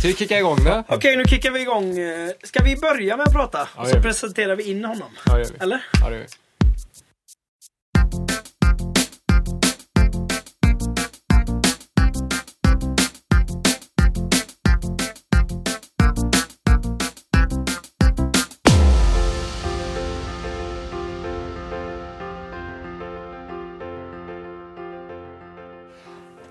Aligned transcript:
Ska 0.00 0.08
vi 0.08 0.14
kicka 0.14 0.38
igång 0.38 0.64
det? 0.64 0.84
Okej, 0.88 1.16
nu 1.16 1.24
kickar 1.24 1.50
vi 1.50 1.60
igång. 1.60 1.98
Eh, 1.98 2.30
Ska 2.42 2.62
vi 2.62 2.76
börja 2.76 3.16
med 3.16 3.26
att 3.26 3.32
prata? 3.32 3.68
Ja, 3.76 3.82
och 3.82 3.88
så 3.88 4.00
presenterar 4.02 4.56
vi 4.56 4.70
in 4.70 4.84
honom. 4.84 5.08
Ja. 5.26 5.44
Eller? 5.60 5.84
Ja, 6.00 6.08
det 6.10 6.16
gör 6.16 6.22
vi. 6.22 6.28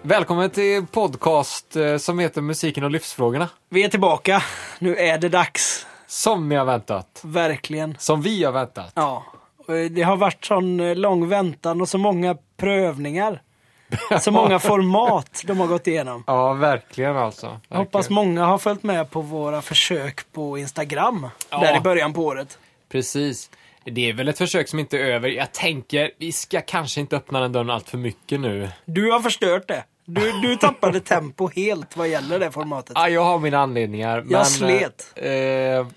Välkommen 0.09 0.49
till 0.49 0.85
podcast 0.85 1.75
eh, 1.75 1.97
som 1.97 2.19
heter 2.19 2.41
Musiken 2.41 2.83
och 2.83 2.91
livsfrågorna. 2.91 3.49
Vi 3.69 3.83
är 3.83 3.89
tillbaka. 3.89 4.43
Nu 4.79 4.95
är 4.95 5.17
det 5.17 5.29
dags. 5.29 5.87
Som 6.07 6.49
ni 6.49 6.55
har 6.55 6.65
väntat. 6.65 7.21
Verkligen. 7.23 7.95
Som 7.99 8.21
vi 8.21 8.43
har 8.43 8.51
väntat. 8.51 8.91
Ja. 8.95 9.23
Och 9.57 9.73
Det 9.73 10.01
har 10.01 10.17
varit 10.17 10.45
sån 10.45 10.79
eh, 10.79 10.95
lång 10.95 11.27
väntan 11.29 11.81
och 11.81 11.89
så 11.89 11.97
många 11.97 12.37
prövningar. 12.57 13.41
Så 14.21 14.31
många 14.31 14.59
format 14.59 15.43
de 15.45 15.59
har 15.59 15.67
gått 15.67 15.87
igenom. 15.87 16.23
Ja, 16.27 16.53
verkligen 16.53 17.17
alltså. 17.17 17.59
Jag 17.67 17.77
hoppas 17.77 18.05
Verkligen. 18.05 18.15
många 18.15 18.45
har 18.45 18.57
följt 18.57 18.83
med 18.83 19.09
på 19.09 19.21
våra 19.21 19.61
försök 19.61 20.31
på 20.31 20.57
Instagram. 20.57 21.27
Ja. 21.49 21.59
Där 21.59 21.77
i 21.77 21.79
början 21.79 22.13
på 22.13 22.25
året. 22.25 22.57
Precis. 22.91 23.49
Det 23.83 24.09
är 24.09 24.13
väl 24.13 24.27
ett 24.27 24.37
försök 24.37 24.67
som 24.69 24.79
inte 24.79 24.97
är 24.97 25.01
över. 25.01 25.29
Jag 25.29 25.51
tänker, 25.51 26.11
vi 26.17 26.31
ska 26.31 26.61
kanske 26.61 26.99
inte 26.99 27.15
öppna 27.17 27.39
den 27.39 27.51
dörren 27.51 27.69
allt 27.69 27.89
för 27.89 27.97
mycket 27.97 28.39
nu. 28.39 28.69
Du 28.85 29.11
har 29.11 29.19
förstört 29.19 29.67
det. 29.67 29.83
Du, 30.11 30.31
du 30.41 30.55
tappade 30.55 30.99
tempo 30.99 31.49
helt 31.55 31.97
vad 31.97 32.07
gäller 32.07 32.39
det 32.39 32.51
formatet. 32.51 32.91
Ja, 32.95 33.09
jag 33.09 33.23
har 33.23 33.39
mina 33.39 33.59
anledningar. 33.59 34.21
men, 34.21 34.45
slet. 34.45 35.11
Eh, 35.15 35.23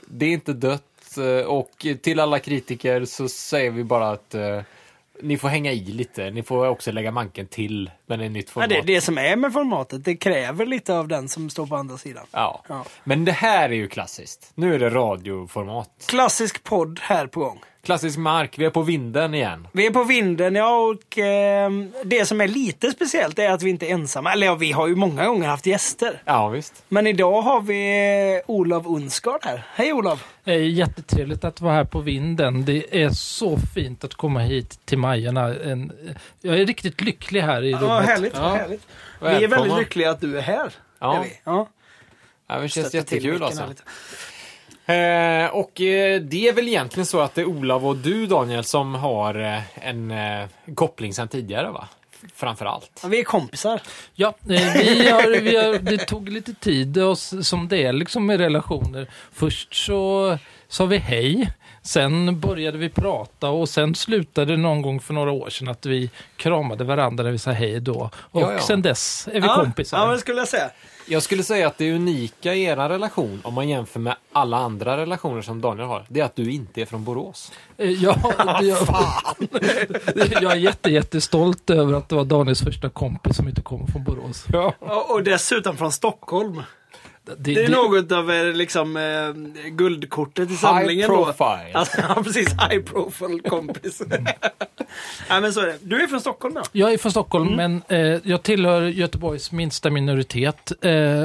det 0.06 0.26
är 0.26 0.30
inte 0.32 0.52
dött. 0.52 0.82
eh, 1.18 1.46
Och 1.46 1.86
till 2.02 2.20
alla 2.20 2.38
kritiker 2.38 3.04
så 3.04 3.28
säger 3.28 3.70
vi 3.70 3.84
bara 3.84 4.10
att 4.10 4.34
eh, 4.34 4.60
ni 5.22 5.38
får 5.38 5.48
hänga 5.48 5.72
i 5.72 5.80
lite. 5.84 6.30
Ni 6.30 6.42
får 6.42 6.68
också 6.68 6.92
lägga 6.92 7.10
manken 7.10 7.46
till. 7.46 7.90
Men 8.06 8.18
det 8.18 8.24
är 8.24 8.28
nytt 8.28 8.46
Ja, 8.48 8.52
format. 8.52 8.68
det 8.68 8.76
är 8.78 8.82
det 8.82 9.00
som 9.00 9.18
är 9.18 9.36
med 9.36 9.52
formatet. 9.52 10.04
Det 10.04 10.16
kräver 10.16 10.66
lite 10.66 10.94
av 10.98 11.08
den 11.08 11.28
som 11.28 11.50
står 11.50 11.66
på 11.66 11.76
andra 11.76 11.98
sidan. 11.98 12.26
Ja. 12.32 12.62
Ja. 12.68 12.84
Men 13.04 13.24
det 13.24 13.32
här 13.32 13.68
är 13.68 13.74
ju 13.74 13.88
klassiskt. 13.88 14.50
Nu 14.54 14.74
är 14.74 14.78
det 14.78 14.90
radioformat. 14.90 15.90
Klassisk 16.08 16.64
podd 16.64 16.98
här 17.02 17.26
på 17.26 17.40
gång. 17.40 17.60
Klassisk 17.84 18.18
mark. 18.18 18.58
Vi 18.58 18.64
är 18.64 18.70
på 18.70 18.82
vinden 18.82 19.34
igen. 19.34 19.68
Vi 19.72 19.86
är 19.86 19.90
på 19.90 20.04
vinden, 20.04 20.54
ja, 20.54 20.76
och 20.76 21.18
eh, 21.18 21.70
det 22.04 22.26
som 22.26 22.40
är 22.40 22.48
lite 22.48 22.90
speciellt 22.90 23.38
är 23.38 23.50
att 23.50 23.62
vi 23.62 23.70
inte 23.70 23.86
är 23.86 23.90
ensamma. 23.90 24.32
Eller 24.32 24.46
ja, 24.46 24.54
vi 24.54 24.72
har 24.72 24.86
ju 24.88 24.94
många 24.96 25.26
gånger 25.26 25.48
haft 25.48 25.66
gäster. 25.66 26.22
Ja, 26.24 26.48
visst. 26.48 26.84
Men 26.88 27.06
idag 27.06 27.42
har 27.42 27.60
vi 27.60 28.34
eh, 28.46 28.50
Olof 28.50 28.86
Unsgaard 28.86 29.40
här. 29.44 29.66
Hej 29.74 29.92
Olof! 29.92 30.24
Det 30.44 30.52
är 30.52 30.58
jättetrevligt 30.58 31.44
att 31.44 31.60
vara 31.60 31.74
här 31.74 31.84
på 31.84 32.00
vinden. 32.00 32.64
Det 32.64 33.02
är 33.02 33.10
så 33.10 33.58
fint 33.74 34.04
att 34.04 34.14
komma 34.14 34.40
hit 34.40 34.80
till 34.84 34.98
Majerna. 34.98 35.54
En, 35.54 35.92
jag 36.40 36.60
är 36.60 36.66
riktigt 36.66 37.00
lycklig 37.00 37.40
här 37.40 37.62
i 37.62 37.72
rummet. 37.74 37.88
Ja, 37.88 38.00
härligt, 38.00 38.34
Ja. 38.36 38.48
härligt. 38.54 38.86
Vi 39.20 39.44
är 39.44 39.48
väldigt 39.48 39.78
lyckliga 39.78 40.10
att 40.10 40.20
du 40.20 40.38
är 40.38 40.42
här. 40.42 40.72
Ja. 40.98 41.16
Är 41.16 41.22
vi. 41.22 41.40
Ja. 41.44 41.68
Ja, 42.48 42.58
det 42.58 42.68
känns 42.68 42.86
Stötta 42.88 42.96
jättekul 43.14 43.42
alltså. 43.42 43.66
lite. 43.68 43.82
Eh, 44.86 45.46
och 45.46 45.80
eh, 45.80 46.20
det 46.20 46.48
är 46.48 46.52
väl 46.52 46.68
egentligen 46.68 47.06
så 47.06 47.20
att 47.20 47.34
det 47.34 47.40
är 47.40 47.44
Olav 47.46 47.86
och 47.86 47.96
du 47.96 48.26
Daniel 48.26 48.64
som 48.64 48.94
har 48.94 49.34
eh, 49.40 49.88
en 49.88 50.12
koppling 50.74 51.14
sedan 51.14 51.28
tidigare 51.28 51.70
va? 51.70 51.88
Framför 52.34 52.66
allt. 52.66 53.00
Ja, 53.02 53.08
vi 53.08 53.18
är 53.20 53.24
kompisar. 53.24 53.80
Ja, 54.14 54.34
vi 54.40 54.56
har, 55.10 55.40
vi 55.40 55.56
har, 55.56 55.78
det 55.78 55.98
tog 55.98 56.28
lite 56.28 56.54
tid 56.54 56.98
och 56.98 57.12
s- 57.12 57.48
som 57.48 57.68
det 57.68 57.82
är 57.84 57.92
liksom 57.92 58.26
med 58.26 58.40
relationer. 58.40 59.06
Först 59.32 59.74
så 59.86 60.38
sa 60.68 60.86
vi 60.86 60.96
hej. 60.98 61.50
Sen 61.84 62.40
började 62.40 62.78
vi 62.78 62.88
prata 62.88 63.48
och 63.50 63.68
sen 63.68 63.94
slutade 63.94 64.52
det 64.52 64.56
någon 64.56 64.82
gång 64.82 65.00
för 65.00 65.14
några 65.14 65.30
år 65.30 65.50
sedan 65.50 65.68
att 65.68 65.86
vi 65.86 66.10
kramade 66.36 66.84
varandra 66.84 67.24
när 67.24 67.30
vi 67.30 67.38
sa 67.38 67.50
hej 67.50 67.80
då. 67.80 68.10
Och 68.14 68.42
Ja, 68.42 68.52
ja. 68.52 68.58
sen 68.58 68.82
dess 68.82 69.28
är 69.32 69.40
vi 69.40 69.46
ja, 69.46 69.54
kompisar. 69.54 69.98
Ja, 69.98 70.06
men 70.06 70.18
skulle 70.18 70.38
jag 70.38 70.48
säga. 70.48 70.70
Jag 71.06 71.22
skulle 71.22 71.42
säga 71.42 71.66
att 71.66 71.78
det 71.78 71.94
unika 71.94 72.54
i 72.54 72.64
er 72.64 72.76
relation, 72.76 73.40
om 73.44 73.54
man 73.54 73.68
jämför 73.68 74.00
med 74.00 74.16
alla 74.32 74.56
andra 74.56 74.96
relationer 74.96 75.42
som 75.42 75.60
Daniel 75.60 75.88
har, 75.88 76.04
det 76.08 76.20
är 76.20 76.24
att 76.24 76.36
du 76.36 76.52
inte 76.52 76.82
är 76.82 76.86
från 76.86 77.04
Borås. 77.04 77.52
Eh, 77.76 77.90
Ja, 77.90 78.16
det, 78.60 78.66
jag, 78.66 78.82
jag 80.42 80.52
är 80.52 80.56
jätte, 80.56 80.90
jättestolt 80.90 81.70
över 81.70 81.94
att 81.94 82.08
det 82.08 82.14
var 82.14 82.24
Daniels 82.24 82.62
första 82.62 82.90
kompis 82.90 83.36
som 83.36 83.48
inte 83.48 83.62
kommer 83.62 83.86
från 83.86 84.04
Borås. 84.04 84.44
Ja. 84.52 84.74
Och, 84.78 85.10
och 85.10 85.22
dessutom 85.22 85.76
från 85.76 85.92
Stockholm. 85.92 86.62
Det, 87.24 87.34
Det 87.54 87.64
är 87.64 87.68
något 87.68 88.12
av 88.12 88.30
eh, 88.30 88.52
liksom 88.54 88.96
eh, 88.96 89.32
guldkortet 89.70 90.50
i 90.50 90.56
samlingen 90.56 91.10
då. 91.10 91.24
profile. 91.24 91.72
Alltså, 91.74 92.00
ja, 92.08 92.22
precis. 92.22 92.48
High 92.52 92.82
profile 92.82 93.38
kompis. 93.48 94.02
Nej, 95.28 95.40
men 95.40 95.52
så 95.52 95.60
är 95.60 95.66
det. 95.66 95.78
Du 95.82 96.02
är 96.02 96.06
från 96.06 96.20
Stockholm 96.20 96.54
då? 96.54 96.62
Jag 96.72 96.92
är 96.92 96.98
från 96.98 97.12
Stockholm, 97.12 97.48
Mm. 97.48 97.82
men 97.88 97.98
eh, 98.14 98.20
jag 98.24 98.42
tillhör 98.42 98.82
Göteborgs 98.82 99.52
minsta 99.52 99.90
minoritet. 99.90 100.72
Eh, 100.84 101.24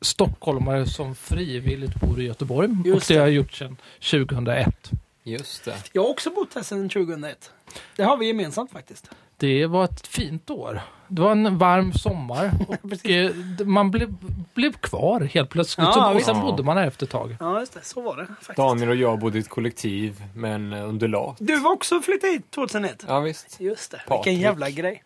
stockholmare 0.00 0.86
som 0.86 1.14
frivilligt 1.14 1.94
bor 1.94 2.20
i 2.20 2.24
Göteborg. 2.24 2.68
Just 2.84 2.94
och 2.96 3.02
det 3.08 3.14
det. 3.14 3.20
har 3.20 3.26
jag 3.26 3.34
gjort 3.34 3.52
sedan 3.52 3.76
2001. 4.10 4.90
Just 5.24 5.64
det. 5.64 5.74
Jag 5.92 6.02
har 6.02 6.08
också 6.10 6.30
bott 6.30 6.54
här 6.54 6.62
sedan 6.62 6.88
2001. 6.88 7.50
Det 7.96 8.02
har 8.02 8.16
vi 8.16 8.26
gemensamt 8.26 8.72
faktiskt. 8.72 9.10
Det 9.36 9.66
var 9.66 9.84
ett 9.84 10.06
fint 10.06 10.50
år. 10.50 10.80
Det 11.14 11.22
var 11.22 11.32
en 11.32 11.58
varm 11.58 11.92
sommar 11.92 12.50
och 12.68 13.06
eh, 13.10 13.30
man 13.64 13.90
blev, 13.90 14.14
blev 14.54 14.72
kvar 14.72 15.20
helt 15.20 15.50
plötsligt. 15.50 15.86
Ja, 15.86 15.92
Så- 15.92 16.10
och 16.10 16.16
visst. 16.16 16.26
sen 16.26 16.40
bodde 16.40 16.62
man 16.62 16.76
här 16.76 16.86
efter 16.86 17.06
ett 17.06 17.10
tag. 17.12 17.36
Ja, 17.40 17.60
just 17.60 17.74
det. 17.74 17.80
Så 17.84 18.00
var 18.00 18.16
det 18.16 18.26
faktiskt. 18.26 18.56
Daniel 18.56 18.88
och 18.88 18.96
jag 18.96 19.18
bodde 19.18 19.38
i 19.38 19.40
ett 19.40 19.48
kollektiv 19.48 20.22
med 20.34 20.54
en 20.54 20.72
eh, 20.72 20.88
undulat. 20.88 21.36
Du 21.38 21.60
var 21.60 21.72
också 21.72 22.00
flyttade 22.00 22.32
hit 22.32 22.50
2001. 22.50 23.04
Ja 23.08 23.20
visst. 23.20 23.60
Just 23.60 23.90
det. 23.90 24.02
Patrik. 24.06 24.26
Vilken 24.26 24.40
jävla 24.42 24.70
grej. 24.70 25.02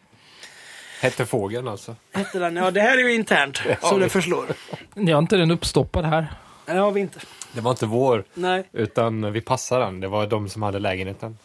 Hette 1.00 1.26
fågeln 1.26 1.68
alltså. 1.68 1.96
Hette 2.12 2.38
den? 2.38 2.56
Ja, 2.56 2.70
det 2.70 2.80
här 2.80 2.98
är 2.98 3.02
ju 3.02 3.14
internt. 3.14 3.60
så 3.82 3.98
det 3.98 4.08
förslår. 4.08 4.46
Ni 4.94 5.12
har 5.12 5.18
inte 5.18 5.36
den 5.36 5.50
uppstoppad 5.50 6.04
här? 6.04 6.32
Det 6.66 6.72
har 6.72 6.90
vi 6.92 7.00
inte. 7.00 7.20
Det 7.52 7.60
var 7.60 7.70
inte 7.70 7.86
vår, 7.86 8.24
Nej. 8.34 8.68
utan 8.72 9.32
vi 9.32 9.40
passade 9.40 9.84
den. 9.84 10.00
Det 10.00 10.08
var 10.08 10.26
de 10.26 10.48
som 10.48 10.62
hade 10.62 10.78
lägenheten. 10.78 11.38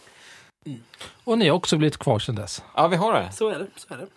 Och 1.23 1.38
ni 1.38 1.47
har 1.49 1.55
också 1.55 1.78
blivit 1.78 1.97
kvar 1.97 2.19
sedan 2.19 2.35
dess? 2.35 2.63
Ja, 2.75 2.88
vi 2.88 2.95
har 2.95 3.13
det. 3.13 3.31
Så 3.31 3.49
är 3.49 3.59
det. 3.59 3.67
Så 3.75 3.93
är 3.93 3.97
det. 3.97 4.07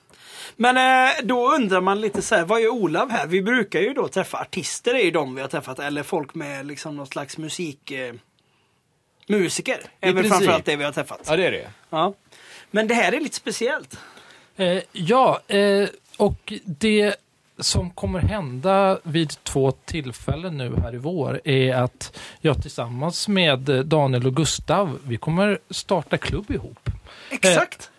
Men 0.56 0.77
eh, 0.77 1.15
då 1.22 1.53
undrar 1.55 1.81
man 1.81 2.00
lite 2.00 2.22
så 2.22 2.34
här, 2.34 2.44
vad 2.44 2.60
gör 2.60 2.69
Olav 2.69 3.10
här? 3.10 3.27
Vi 3.27 3.43
brukar 3.43 3.81
ju 3.81 3.94
då 3.94 4.09
träffa 4.09 4.38
artister, 4.38 4.94
är 4.94 5.05
ju 5.05 5.10
de 5.10 5.34
vi 5.34 5.41
har 5.41 5.49
träffat, 5.49 5.78
eller 5.78 6.03
folk 6.03 6.34
med 6.34 6.66
liksom 6.66 6.97
någon 6.97 7.06
slags 7.06 7.38
musik... 7.38 7.91
Eh, 7.91 8.15
musiker. 9.27 9.81
är 10.00 10.12
väl 10.12 10.28
framförallt 10.28 10.65
det 10.65 10.77
vi 10.77 10.84
har 10.84 10.93
träffat. 10.93 11.21
Ja, 11.27 11.37
det 11.37 11.47
är 11.47 11.53
det. 11.53 11.71
Ja. 11.91 12.15
Men 12.71 12.88
det 12.88 12.94
här 12.94 13.12
är 13.12 13.21
lite 13.21 13.37
speciellt. 13.37 13.99
Eh, 14.56 14.82
ja, 14.93 15.41
eh, 15.47 15.88
och 16.16 16.53
det 16.65 17.15
som 17.59 17.91
kommer 17.91 18.19
hända 18.21 18.99
vid 19.03 19.44
två 19.44 19.72
tillfällen 19.72 20.56
nu 20.56 20.76
här 20.82 20.94
i 20.94 20.99
vår 20.99 21.41
är 21.44 21.75
att 21.75 22.19
jag 22.41 22.62
tillsammans 22.62 23.28
med 23.28 23.69
eh, 23.69 23.78
Daniel 23.78 24.26
och 24.26 24.37
Gustav, 24.37 24.99
vi 25.05 25.16
kommer 25.16 25.59
starta 25.71 26.19
klubb 26.19 26.50
ihop. 26.50 26.91
Exakt. 27.31 27.91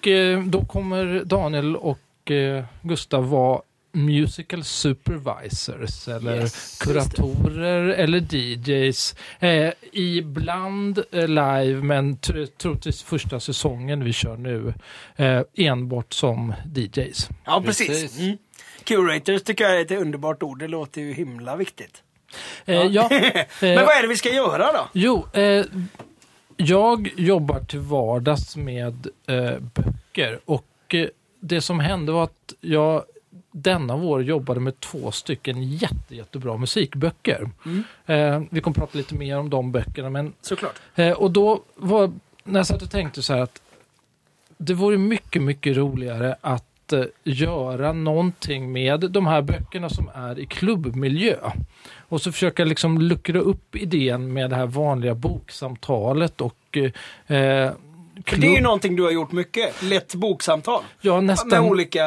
Och 0.00 0.06
eh, 0.08 0.42
då 0.42 0.64
kommer 0.64 1.22
Daniel 1.24 1.76
och 1.76 2.30
eh, 2.30 2.64
Gustav 2.82 3.28
vara 3.30 3.60
musical 3.92 4.64
supervisors 4.64 6.08
eller 6.08 6.36
Yes, 6.40 6.78
kuratorer 6.84 7.88
eller 7.88 8.34
DJs. 8.34 9.14
Eh, 9.40 9.72
ibland 9.92 10.98
eh, 11.12 11.28
live 11.28 11.82
men 11.82 12.16
tr- 12.16 12.46
troligtvis 12.46 13.02
första 13.02 13.40
säsongen 13.40 14.04
vi 14.04 14.12
kör 14.12 14.36
nu 14.36 14.74
eh, 15.16 15.42
enbart 15.56 16.12
som 16.12 16.54
DJs. 16.74 17.28
ja, 17.44 17.62
precis. 17.66 17.86
precis. 17.88 18.18
Mm. 18.20 18.36
Curators 18.84 19.42
tycker 19.42 19.64
jag 19.64 19.76
är 19.76 19.80
ett 19.84 19.90
underbart 19.90 20.42
ord. 20.42 20.58
Det 20.58 20.68
låter 20.68 21.00
ju 21.00 21.12
himla 21.12 21.56
viktigt. 21.56 22.02
Eh, 22.64 22.82
ja, 22.86 23.08
Men 23.60 23.78
eh, 23.78 23.84
vad 23.84 23.96
är 23.96 24.02
det 24.02 24.08
vi 24.08 24.16
ska 24.16 24.28
göra 24.34 24.72
då? 24.72 24.88
Jo, 24.92 25.26
eh, 25.32 25.64
jag 26.60 27.12
jobbar 27.16 27.60
till 27.60 27.78
vardags 27.78 28.56
med 28.56 29.06
eh, 29.26 29.58
böcker 29.74 30.40
och 30.44 30.94
eh, 30.94 31.08
det 31.40 31.60
som 31.60 31.80
hände 31.80 32.12
var 32.12 32.24
att 32.24 32.54
jag 32.60 33.04
denna 33.52 33.96
vår 33.96 34.22
jobbade 34.22 34.60
med 34.60 34.80
två 34.80 35.10
stycken 35.10 35.62
jätte, 35.62 36.16
jättebra 36.16 36.56
musikböcker. 36.56 37.50
Mm. 37.64 37.84
Eh, 38.06 38.42
vi 38.50 38.60
kommer 38.60 38.74
prata 38.74 38.98
lite 38.98 39.14
mer 39.14 39.38
om 39.38 39.50
de 39.50 39.72
böckerna 39.72 40.10
men 40.10 40.32
Såklart. 40.40 40.74
Eh, 40.94 41.12
och 41.12 41.30
då 41.30 41.62
var, 41.74 42.12
när 42.44 42.60
jag 42.60 42.66
satt 42.66 42.82
och 42.82 42.90
tänkte 42.90 43.22
så 43.22 43.32
här 43.32 43.40
att 43.40 43.62
det 44.58 44.74
vore 44.74 44.98
mycket, 44.98 45.42
mycket 45.42 45.76
roligare 45.76 46.36
att 46.40 46.69
eh, 46.92 47.04
göra 47.24 47.92
någonting 47.92 48.72
med 48.72 49.00
de 49.10 49.26
här 49.26 49.42
böckerna 49.42 49.88
som 49.88 50.10
är 50.14 50.38
i 50.38 50.46
klubbmiljö. 50.46 51.36
Och 52.08 52.22
så 52.22 52.32
försöka 52.32 52.64
liksom 52.64 52.98
luckra 52.98 53.38
upp 53.38 53.76
idén 53.76 54.32
med 54.32 54.50
det 54.50 54.56
här 54.56 54.66
vanliga 54.66 55.14
boksamtalet 55.14 56.40
och 56.40 56.76
eh, 56.76 56.90
För 58.26 58.36
det 58.36 58.46
är 58.46 58.54
ju 58.54 58.60
någonting 58.60 58.96
du 58.96 59.02
har 59.02 59.10
gjort 59.10 59.32
mycket. 59.32 59.82
Lett 59.82 60.14
boksamtal. 60.14 60.82
Ja, 61.00 61.14
Med 61.14 61.24
nästan. 61.24 61.64
olika 61.64 62.00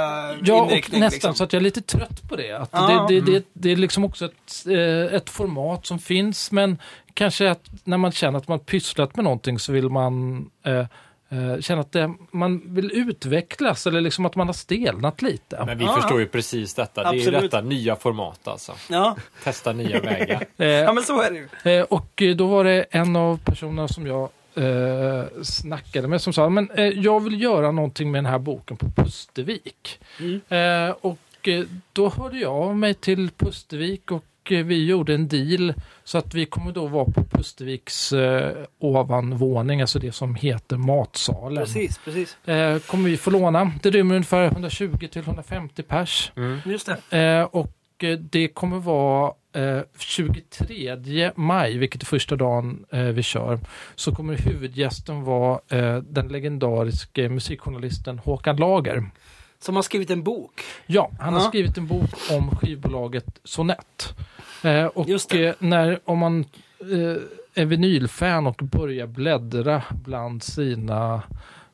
Ja, 0.44 0.62
och 0.62 0.72
nästan 0.72 1.02
liksom. 1.02 1.36
så 1.36 1.44
att 1.44 1.54
jag 1.54 1.60
är 1.60 1.64
lite 1.64 1.82
trött 1.82 2.30
på 2.30 2.36
det. 2.36 2.52
Att 2.52 2.72
det, 2.72 3.06
det, 3.08 3.32
det, 3.32 3.46
det 3.54 3.72
är 3.72 3.76
liksom 3.76 4.06
också 4.06 4.26
ett, 4.26 4.66
eh, 4.68 5.16
ett 5.16 5.30
format 5.30 5.86
som 5.86 6.00
finns, 6.00 6.52
men 6.52 6.78
kanske 7.14 7.52
att 7.52 7.70
när 7.84 7.98
man 7.98 8.12
känner 8.12 8.38
att 8.38 8.48
man 8.48 8.60
pysslat 8.60 9.16
med 9.16 9.24
någonting 9.24 9.60
så 9.60 9.72
vill 9.72 9.90
man 9.90 10.46
eh, 10.66 10.86
eh, 11.34 11.62
känna 11.62 11.82
att 11.82 11.92
det, 11.92 12.14
man 12.32 12.74
vill 12.76 12.92
utvecklas 12.92 13.88
eller 13.88 14.02
liksom 14.02 14.26
att 14.26 14.36
man 14.36 14.48
har 14.48 14.54
stelnat 14.54 15.22
lite. 15.22 15.64
Men 15.66 15.78
vi 15.78 15.86
Ja, 15.86 15.96
förstår 15.96 16.20
ju 16.20 16.28
precis 16.28 16.74
detta. 16.74 17.04
Det 17.04 17.10
är 17.10 17.14
ju 17.14 17.20
Absolut. 17.20 17.42
detta 17.42 17.62
nya 17.62 17.96
format 17.96 18.48
alltså. 18.48 18.72
Ja. 18.90 19.16
Testa 19.44 19.74
nya 19.74 20.00
vägar. 20.02 20.46
Eh, 20.58 20.68
ja, 20.68 20.94
men 20.94 21.04
så 21.04 21.22
är 21.22 21.32
det 21.32 21.38
ju. 21.38 21.72
Eh, 21.80 21.84
och 21.84 22.24
då 22.36 22.48
var 22.48 22.64
det 22.64 22.86
en 22.92 23.16
av 23.16 23.38
personerna 23.46 23.88
som 23.88 24.08
jag 24.08 24.30
eh, 24.56 25.24
snackade 25.44 26.08
med 26.08 26.22
som 26.22 26.34
sa 26.34 26.50
men 26.50 26.70
eh, 26.72 26.86
jag 26.86 27.20
vill 27.24 27.42
göra 27.42 27.72
någonting 27.72 28.12
med 28.12 28.18
den 28.24 28.32
här 28.32 28.40
boken 28.40 28.78
på 28.78 28.86
Pustervik. 28.90 30.00
Mm. 30.20 30.42
Eh, 30.50 30.96
och 31.02 31.50
då 31.94 32.10
hörde 32.10 32.38
jag 32.38 32.54
av 32.54 32.78
mig 32.78 32.94
till 32.94 33.30
Pustervik 33.30 34.12
och 34.12 34.24
vi 34.52 34.86
gjorde 34.86 35.14
en 35.14 35.28
deal 35.28 35.74
så 36.04 36.18
att 36.18 36.34
vi 36.34 36.46
kommer 36.46 36.72
då 36.72 36.88
vara 36.88 37.06
på 37.06 37.24
Pusterviks 37.24 38.14
eh, 38.14 38.54
ovanvåning, 38.80 39.82
alltså 39.82 40.00
det 40.00 40.12
som 40.12 40.36
heter 40.36 40.78
matsalen. 40.78 41.66
Precis, 41.66 41.98
precis. 41.98 42.48
Eh, 42.48 42.80
kommer 42.80 43.10
vi 43.10 43.18
få 43.18 43.32
låna. 43.32 43.72
Det 43.84 43.90
rymmer 43.90 44.16
ungefär 44.16 44.46
120 44.46 45.08
till 45.12 45.22
150 45.22 45.84
pers. 45.84 46.32
Mm. 46.36 46.60
Just 46.66 46.90
det. 47.10 47.18
Eh, 47.20 47.44
och 47.44 48.04
eh, 48.04 48.18
det 48.18 48.48
kommer 48.48 48.80
vara 48.80 49.34
eh, 49.54 49.82
23 49.98 51.32
maj, 51.36 51.78
vilket 51.78 52.02
är 52.02 52.06
första 52.06 52.36
dagen 52.36 52.86
eh, 52.92 53.02
vi 53.02 53.24
kör, 53.24 53.60
så 53.96 54.16
kommer 54.16 54.38
huvudgästen 54.38 55.24
vara 55.24 55.60
eh, 55.70 55.98
den 55.98 56.28
legendariske 56.28 57.30
musikjournalisten 57.30 58.20
Håkan 58.20 58.58
Lager. 58.58 59.04
Som 59.64 59.76
har 59.76 59.84
skrivit 59.84 60.10
en 60.10 60.24
bok. 60.24 60.62
Ja, 60.86 61.12
han 61.20 61.34
har 61.34 61.42
Ja. 61.42 61.48
skrivit 61.48 61.78
en 61.78 61.88
bok 61.88 62.10
om 62.32 62.56
skivbolaget 62.56 63.40
Sonett. 63.44 64.14
Eh, 64.64 64.86
och 64.86 65.34
eh, 65.36 65.54
när, 65.60 66.00
om 66.06 66.18
man 66.20 66.40
eh, 66.80 67.22
är 67.56 67.66
vinylfan 67.66 68.48
och 68.48 68.62
börjar 68.64 69.08
bläddra 69.08 69.84
bland 70.04 70.44
sina 70.44 71.22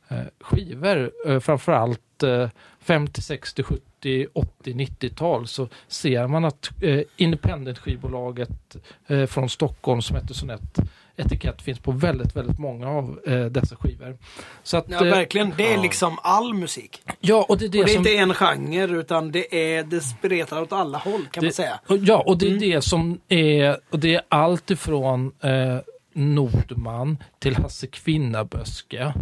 eh, 0.07 0.17
skivor, 0.41 1.11
eh, 1.27 1.39
framförallt 1.39 2.23
eh, 2.23 2.49
50, 2.79 3.21
60, 3.21 3.63
70, 3.63 4.27
80, 4.33 4.73
90-tal, 4.73 5.47
så 5.47 5.67
ser 5.87 6.27
man 6.27 6.45
att 6.45 6.69
eh, 6.81 7.01
independent-skivbolaget 7.17 8.75
eh, 9.07 9.25
från 9.25 9.49
Stockholm 9.49 10.01
som 10.01 10.15
heter 10.15 10.33
Sonett 10.33 10.77
etikett 11.19 11.61
finns 11.61 11.79
på 11.79 11.91
väldigt, 11.91 12.35
väldigt 12.35 12.59
många 12.59 12.87
av 12.89 13.19
eh, 13.27 13.45
dessa 13.45 13.75
skivor. 13.75 14.17
Så 14.63 14.77
att, 14.77 14.85
Ja, 14.89 14.95
eh, 15.05 15.11
verkligen. 15.11 15.53
Det 15.57 15.67
är 15.67 15.75
ja. 15.75 15.81
liksom 15.81 16.17
all 16.23 16.53
musik. 16.53 17.01
ja, 17.19 17.45
och 17.49 17.57
det 17.57 17.65
är 17.65 17.69
det, 17.69 17.79
Och 17.79 17.85
det 17.85 17.91
är 17.91 17.95
som... 17.95 18.07
inte 18.07 18.15
en 18.15 18.33
genre 18.33 18.99
utan 18.99 19.31
det 19.31 19.55
är 19.77 19.83
det 19.83 20.01
spretar 20.01 20.61
åt 20.61 20.71
alla 20.73 20.97
håll 20.97 21.25
kan 21.31 21.43
man 21.43 21.47
Det- 21.49 21.55
säga. 21.55 21.79
Och, 21.87 21.97
ja, 21.97 22.23
och 22.27 22.37
det 22.37 22.45
är 22.45 22.49
Mm. 22.49 22.59
det 22.61 22.81
som 22.81 23.19
är, 23.29 23.77
och 23.89 23.99
det 23.99 24.15
är 24.15 24.21
allt 24.29 24.71
ifrån 24.71 25.31
eh, 25.43 25.77
Nordman 26.13 27.17
till 27.39 27.55
Hasse 27.55 27.87
Kvinnaböske 27.87 29.13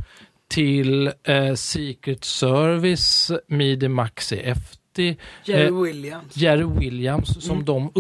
till 0.50 1.12
eh, 1.24 1.54
Secret 1.54 2.24
Service, 2.26 3.32
Mide 3.48 3.90
Maxi 3.90 4.38
FT, 4.56 5.16
Jerry 5.46 5.68
Eh, 5.68 5.82
Williams. 5.82 6.38
Jerry 6.38 6.64
Williams 6.80 7.44
som 7.46 7.54
Mm. 7.54 7.66
de 7.66 7.92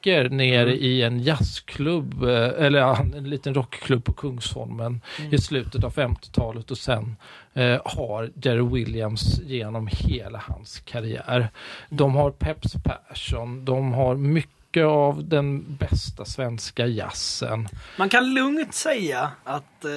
upptäcker 0.00 0.30
nere 0.30 0.74
i 0.74 1.02
en 1.02 1.20
jazzklubb, 1.20 2.22
eh, 2.22 2.64
eller 2.64 2.78
ja, 2.78 2.98
en 3.16 3.30
liten 3.30 3.54
rockklubb 3.54 4.04
på 4.04 4.12
Kungsholmen 4.12 5.00
Mm. 5.18 5.34
i 5.34 5.38
slutet 5.38 5.84
av 5.84 5.92
50-talet 5.94 6.70
och 6.70 6.78
sen 6.78 7.16
eh, 7.54 7.80
har 7.84 8.30
Jerry 8.42 8.62
Williams 8.62 9.40
genom 9.40 9.88
hela 9.92 10.42
hans 10.48 10.80
karriär. 10.84 11.48
De 11.90 12.14
har 12.14 12.30
Peps 12.30 12.74
Persson, 12.84 13.64
de 13.64 13.92
har 13.92 14.16
mycket 14.16 14.84
av 14.84 15.24
den 15.28 15.76
bästa 15.76 16.24
svenska 16.24 16.86
jazzen. 16.86 17.68
Man 17.98 18.08
kan 18.08 18.34
lugnt 18.34 18.74
säga 18.74 19.30
att 19.44 19.84
eh, 19.84 19.90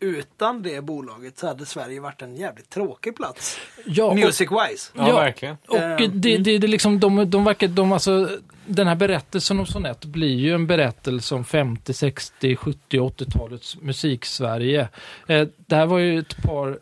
utan 0.00 0.62
det 0.62 0.84
bolaget 0.84 1.38
så 1.38 1.46
hade 1.46 1.66
Sverige 1.66 2.00
varit 2.00 2.22
en 2.22 2.36
jävligt 2.36 2.70
tråkig 2.70 3.16
plats. 3.16 3.58
Ja, 3.86 4.04
och, 4.04 4.16
Music 4.16 4.48
wise. 4.50 4.92
Ja, 4.94 5.08
Ja. 5.08 5.16
verkligen. 5.16 5.56
och 5.68 5.76
Eh, 5.76 6.10
det, 6.12 6.38
det, 6.38 6.58
det 6.58 6.66
liksom, 6.68 7.00
de, 7.00 7.30
de 7.30 7.44
verkar, 7.44 7.68
de 7.68 7.92
alltså, 7.92 8.28
den 8.66 8.86
här 8.86 8.94
berättelsen 8.94 9.58
om 9.58 9.66
Sonett 9.66 10.04
blir 10.04 10.36
ju 10.36 10.54
en 10.54 10.66
berättelse 10.66 11.34
om 11.34 11.44
50, 11.44 11.92
60, 11.92 12.56
70, 12.56 12.98
80-talets 12.98 13.76
musik-Sverige. 13.80 14.88
Eh, 15.26 15.48
det 15.56 15.76
här 15.76 15.86
var 15.86 15.98
ju 15.98 16.18
ett 16.18 16.42
par 16.42 16.78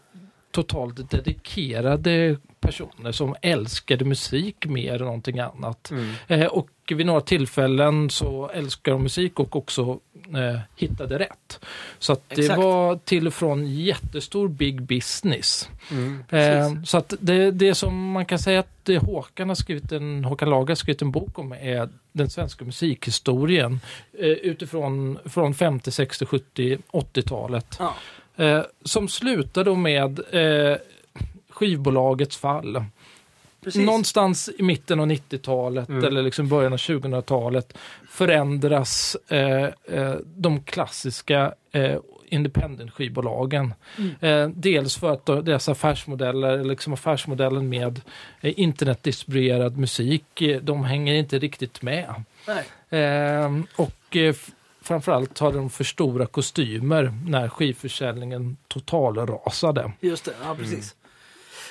totalt 0.50 1.10
dedikerade 1.10 2.36
personer 2.60 3.12
som 3.12 3.36
älskade 3.42 4.04
musik 4.04 4.66
mer 4.66 4.92
än 4.94 4.98
någonting 5.04 5.38
annat. 5.40 5.90
Mm. 5.90 6.14
Eh, 6.28 6.46
och 6.46 6.68
vid 6.94 7.06
några 7.06 7.20
tillfällen 7.20 8.10
så 8.10 8.50
älskar 8.54 8.92
de 8.92 9.02
musik 9.02 9.40
och 9.40 9.56
också 9.56 10.00
eh, 10.34 10.60
hittade 10.76 11.18
rätt. 11.18 11.64
Så 11.98 12.12
att 12.12 12.28
det 12.28 12.40
Exakt. 12.40 12.58
var 12.58 12.96
till 12.96 13.26
och 13.26 13.34
från 13.34 13.66
jättestor 13.66 14.48
big 14.48 14.82
business. 14.82 15.68
Mm. 15.90 16.24
Eh, 16.28 16.82
så 16.82 16.98
att 16.98 17.14
det, 17.20 17.50
det 17.50 17.74
som 17.74 18.10
man 18.10 18.26
kan 18.26 18.38
säga 18.38 18.60
att 18.60 19.02
Håkan 19.02 19.48
har 19.48 19.56
skrivit 19.56 19.92
en, 19.92 20.24
Håkan 20.24 20.50
Lager 20.50 20.68
har 20.68 20.74
skrivit 20.74 21.02
en 21.02 21.10
bok 21.10 21.38
om 21.38 21.52
är 21.52 21.88
den 22.12 22.30
svenska 22.30 22.64
musikhistorien 22.64 23.80
eh, 24.18 24.26
utifrån 24.26 25.18
från 25.24 25.54
50, 25.54 25.90
60, 25.90 26.26
70, 26.26 26.78
80-talet. 26.92 27.78
Ja. 27.78 27.94
Eh, 28.44 28.62
som 28.84 29.08
slutar 29.08 29.64
då 29.64 29.74
med 29.74 30.20
eh, 30.30 30.76
skivbolagets 31.50 32.36
fall. 32.36 32.84
Precis. 33.66 33.86
Någonstans 33.86 34.50
i 34.58 34.62
mitten 34.62 35.00
av 35.00 35.06
90-talet 35.06 35.88
Mm. 35.88 36.04
eller 36.04 36.22
liksom 36.22 36.48
början 36.48 36.72
av 36.72 36.78
2000-talet 36.78 37.78
förändras 38.10 39.16
eh, 39.28 39.64
eh, 39.84 40.14
de 40.24 40.62
klassiska 40.62 41.52
eh, 41.72 41.96
independent-skivbolagen. 42.28 43.74
Mm. 43.98 44.14
Eh, 44.20 44.48
dels 44.54 44.96
för 44.96 45.12
att 45.12 45.26
deras 45.26 45.68
affärsmodeller, 45.68 46.64
liksom 46.64 46.92
affärsmodellen 46.92 47.68
med 47.68 48.00
eh, 48.40 48.52
internetdistribuerad 48.60 49.76
musik, 49.76 50.42
eh, 50.42 50.60
de 50.62 50.84
hänger 50.84 51.14
inte 51.14 51.38
riktigt 51.38 51.82
med. 51.82 52.14
Nej. 52.46 53.00
Eh, 53.02 53.50
och 53.76 54.16
eh, 54.16 54.34
framförallt 54.82 55.38
har 55.38 55.52
de 55.52 55.70
för 55.70 55.84
stora 55.84 56.26
kostymer 56.26 57.12
när 57.26 57.48
skivförsäljningen 57.48 58.56
totalrasade. 58.68 59.92
Just 60.00 60.24
det, 60.24 60.32
ja 60.44 60.54
precis. 60.54 60.94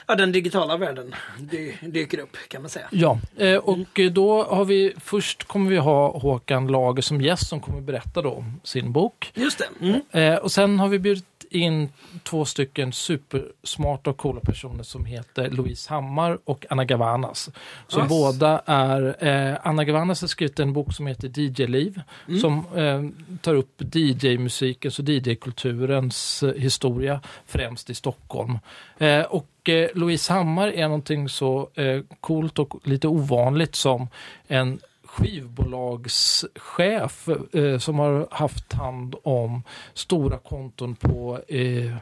Ja, 0.08 0.16
den 0.16 0.32
digitala 0.32 0.78
världen 0.78 1.16
dy, 1.40 1.74
dyker 1.82 2.20
upp 2.20 2.38
kan 2.48 2.62
man 2.62 2.70
säga. 2.70 2.88
Ja, 2.92 3.20
eh, 3.38 3.58
och 3.58 4.00
då 4.12 4.44
har 4.44 4.66
vi 4.66 4.94
först 4.98 5.44
kommer 5.44 5.70
vi 5.70 5.78
ha 5.78 6.20
Håkan 6.20 6.68
Lager 6.68 7.02
som 7.02 7.22
gäst 7.22 7.48
som 7.48 7.60
kommer 7.60 7.82
berätta 7.82 8.22
då 8.22 8.32
om 8.32 8.62
sin 8.64 8.92
bok. 8.92 9.32
Just 9.34 9.62
det. 9.80 9.86
Mm. 9.86 10.02
Eh, 10.12 10.40
och 10.40 10.52
sen 10.52 10.80
har 10.80 10.88
vi 10.88 11.00
bjudit 11.00 11.26
in 11.56 11.90
två 12.24 12.46
stycken 12.46 12.92
supersmarta 12.94 14.10
och 14.10 14.18
coola 14.18 14.40
personer 14.40 14.84
som 14.84 15.06
heter 15.06 15.50
Louise 15.50 15.90
Hammar 15.94 16.40
och 16.44 16.66
Anna 16.70 16.86
Gavanas. 16.86 17.50
Som 17.88 18.02
Yes. 18.02 18.10
båda 18.10 18.62
är, 18.66 19.16
eh, 19.28 19.58
Anna 19.64 19.84
Gavanas 19.84 20.22
har 20.22 20.28
skrivit 20.28 20.60
en 20.60 20.74
bok 20.74 20.94
som 20.94 21.08
heter 21.08 21.28
DJ-liv 21.40 22.02
Mm. 22.28 22.40
som 22.40 22.66
eh, 22.76 23.04
tar 23.42 23.54
upp 23.56 23.82
DJ-musikens 23.96 25.00
och 25.00 25.06
DJ-kulturens 25.10 26.44
eh, 26.44 26.54
historia 26.62 27.22
främst 27.46 27.90
i 27.90 27.96
Stockholm. 27.96 28.60
Eh, 28.98 29.22
och 29.22 29.70
eh, 29.70 29.90
Louise 29.96 30.34
Hammar 30.34 30.68
är 30.68 30.84
någonting 30.88 31.30
så 31.30 31.70
eh, 31.76 32.02
coolt 32.22 32.60
och 32.60 32.74
lite 32.88 33.08
ovanligt 33.08 33.76
som 33.76 34.08
en 34.48 34.80
skivbolagschef 35.16 37.28
eh, 37.54 37.78
som 37.78 38.00
har 38.00 38.28
haft 38.32 38.74
hand 38.74 39.16
om 39.24 39.64
stora 39.94 40.38
konton 40.38 40.96
på 40.96 41.40
eh, 41.48 41.96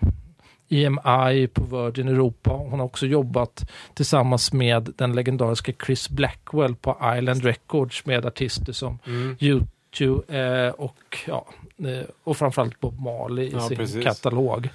EMI 0.70 1.48
på 1.48 1.64
Virgin 1.64 2.08
Europa. 2.08 2.50
Hon 2.50 2.80
har 2.80 2.86
också 2.86 3.06
jobbat 3.06 3.70
tillsammans 3.94 4.54
med 4.54 4.94
den 4.98 5.14
legendariska 5.16 5.72
Chris 5.86 6.10
Blackwell 6.10 6.76
på 6.76 6.98
Island 7.18 7.44
Records 7.44 8.06
med 8.06 8.26
artister 8.26 8.74
som 8.74 9.00
Mm. 9.06 9.36
U2 9.40 10.34
eh, 10.36 10.70
och, 10.72 11.18
ja, 11.28 11.46
eh, 11.78 12.06
och 12.24 12.38
framförallt 12.38 12.80
Bob 12.80 13.00
Marley 13.00 13.46
i 13.46 13.52
Ja, 13.52 13.68
sin 13.68 13.78
precis. 13.78 14.04
katalog. 14.04 14.70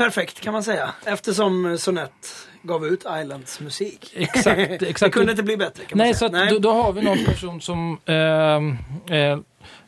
Perfekt 0.00 0.40
kan 0.40 0.52
man 0.52 0.62
säga. 0.62 0.92
Eftersom 1.04 1.78
Sonett 1.78 2.48
gav 2.62 2.86
ut 2.86 3.04
Islands 3.22 3.60
musik. 3.60 4.12
Exakt, 4.16 4.56
Det 4.80 4.82
exakt. 4.82 5.14
kunde 5.14 5.30
inte 5.32 5.42
bli 5.42 5.56
bättre 5.56 5.84
Nej, 5.92 6.14
så 6.14 6.26
att, 6.26 6.50
Då, 6.50 6.58
då 6.58 6.72
har 6.72 6.92
vi 6.92 7.02
någon 7.02 7.24
person 7.24 7.60
som 7.60 7.98
eh, 8.04 9.16
eh, 9.16 9.38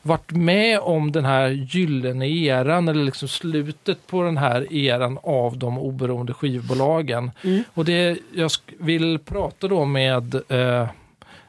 varit 0.03 0.31
med 0.31 0.79
om 0.79 1.13
den 1.13 1.25
här 1.25 1.49
gyllene 1.49 2.29
eran 2.29 2.89
eller 2.89 3.05
liksom 3.05 3.29
slutet 3.29 4.07
på 4.07 4.23
den 4.23 4.37
här 4.37 4.73
eran 4.73 5.19
av 5.23 5.59
de 5.59 5.79
oberoende 5.79 6.35
skivbolagen. 6.35 7.31
Mm. 7.43 7.65
Och 7.75 7.85
det 7.85 8.19
jag 8.33 8.51
vill 8.79 9.19
prata 9.19 9.69
då 9.69 9.85
med 9.85 10.35
eh, 10.49 10.89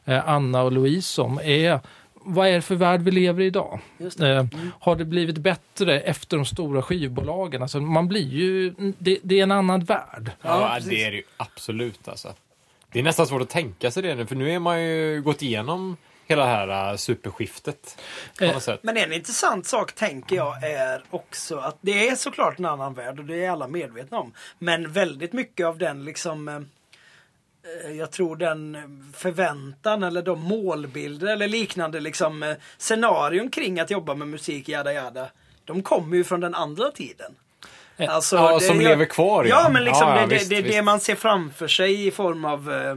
eh, 0.05 0.29
Anna 0.29 0.61
och 0.61 0.71
Louise 0.71 1.21
om 1.21 1.39
är 1.43 1.79
vad 2.25 2.47
är 2.47 2.51
det 2.51 2.61
för 2.61 2.75
värld 2.75 3.01
vi 3.01 3.11
lever 3.11 3.43
i 3.43 3.45
idag? 3.45 3.79
Just 3.97 4.17
det. 4.17 4.35
Eh, 4.35 4.45
har 4.79 4.95
det 4.95 5.05
blivit 5.05 5.37
bättre 5.37 5.99
efter 5.99 6.37
de 6.37 6.45
stora 6.45 6.81
skivbolagen? 6.81 7.61
Alltså, 7.61 7.79
man 7.79 8.07
blir 8.07 8.29
ju, 8.29 8.73
det, 8.97 9.19
det 9.23 9.39
är 9.39 9.43
en 9.43 9.51
annan 9.51 9.83
värld. 9.83 10.31
Ja, 10.41 10.73
Ja, 10.75 10.79
det 10.89 11.03
är 11.03 11.11
det 11.11 11.17
ju 11.17 11.23
absolut 11.37 12.07
alltså. 12.07 12.33
Det 12.91 12.99
är 12.99 13.03
nästan 13.03 13.27
svårt 13.27 13.41
att 13.41 13.49
tänka 13.49 13.91
sig 13.91 14.03
det 14.03 14.15
nu, 14.15 14.25
för 14.25 14.35
nu 14.35 14.51
är 14.51 14.59
man 14.59 14.83
ju 14.83 15.21
gått 15.21 15.41
igenom 15.41 15.97
hela 16.25 16.45
det 16.45 16.51
här 16.51 16.91
äh, 16.91 16.97
superskiftet. 16.97 17.97
Eh. 18.41 18.75
Men 18.81 18.97
en 18.97 19.13
intressant 19.13 19.65
sak 19.65 19.93
tänker 19.93 20.35
jag 20.35 20.63
är 20.63 21.03
också 21.09 21.57
att 21.57 21.77
det 21.81 22.07
är 22.07 22.15
såklart 22.15 22.59
en 22.59 22.65
annan 22.65 22.93
värld 22.93 23.19
och 23.19 23.25
det 23.25 23.45
är 23.45 23.49
alla 23.49 23.67
medvetna 23.67 24.19
om. 24.19 24.33
Men 24.59 24.91
väldigt 24.91 25.33
mycket 25.33 25.65
av 25.65 25.77
den 25.77 26.05
liksom 26.05 26.47
eh, 26.47 26.59
Eh, 27.63 27.91
jag 27.91 28.11
tror 28.11 28.35
den 28.35 28.75
eh, 28.75 28.81
förväntan 29.13 30.03
eller 30.03 30.21
de 30.21 30.41
målbilder 30.41 31.27
eller 31.27 31.47
liknande 31.47 31.99
liksom 31.99 32.43
eh, 32.43 32.55
scenarion 32.77 33.49
kring 33.49 33.79
att 33.79 33.91
jobba 33.91 34.15
med 34.15 34.27
musik 34.27 34.69
jada 34.69 34.93
jada. 34.93 35.29
De 35.65 35.83
kommer 35.83 36.17
ju 36.17 36.23
från 36.23 36.39
den 36.39 36.55
andra 36.55 36.91
tiden. 36.91 37.35
Eh, 37.97 38.15
Alltså, 38.15 38.35
ja, 38.35 38.53
det- 38.59 38.65
som 38.65 38.81
jag- 38.81 38.89
lever 38.89 39.05
kvar 39.05 39.45
Ja, 39.45 39.69
men 39.69 39.83
liksom 39.83 40.07
Ja, 40.07 40.19
ja, 40.19 40.27
det, 40.27 40.35
visst, 40.35 40.49
det, 40.49 40.55
det 40.55 40.59
är 40.59 40.63
det 40.63 40.69
visst. 40.69 40.83
man 40.83 40.99
ser 40.99 41.15
framför 41.15 41.67
sig 41.67 42.07
i 42.07 42.11
form 42.11 42.45
av 42.45 42.71
eh, 42.71 42.95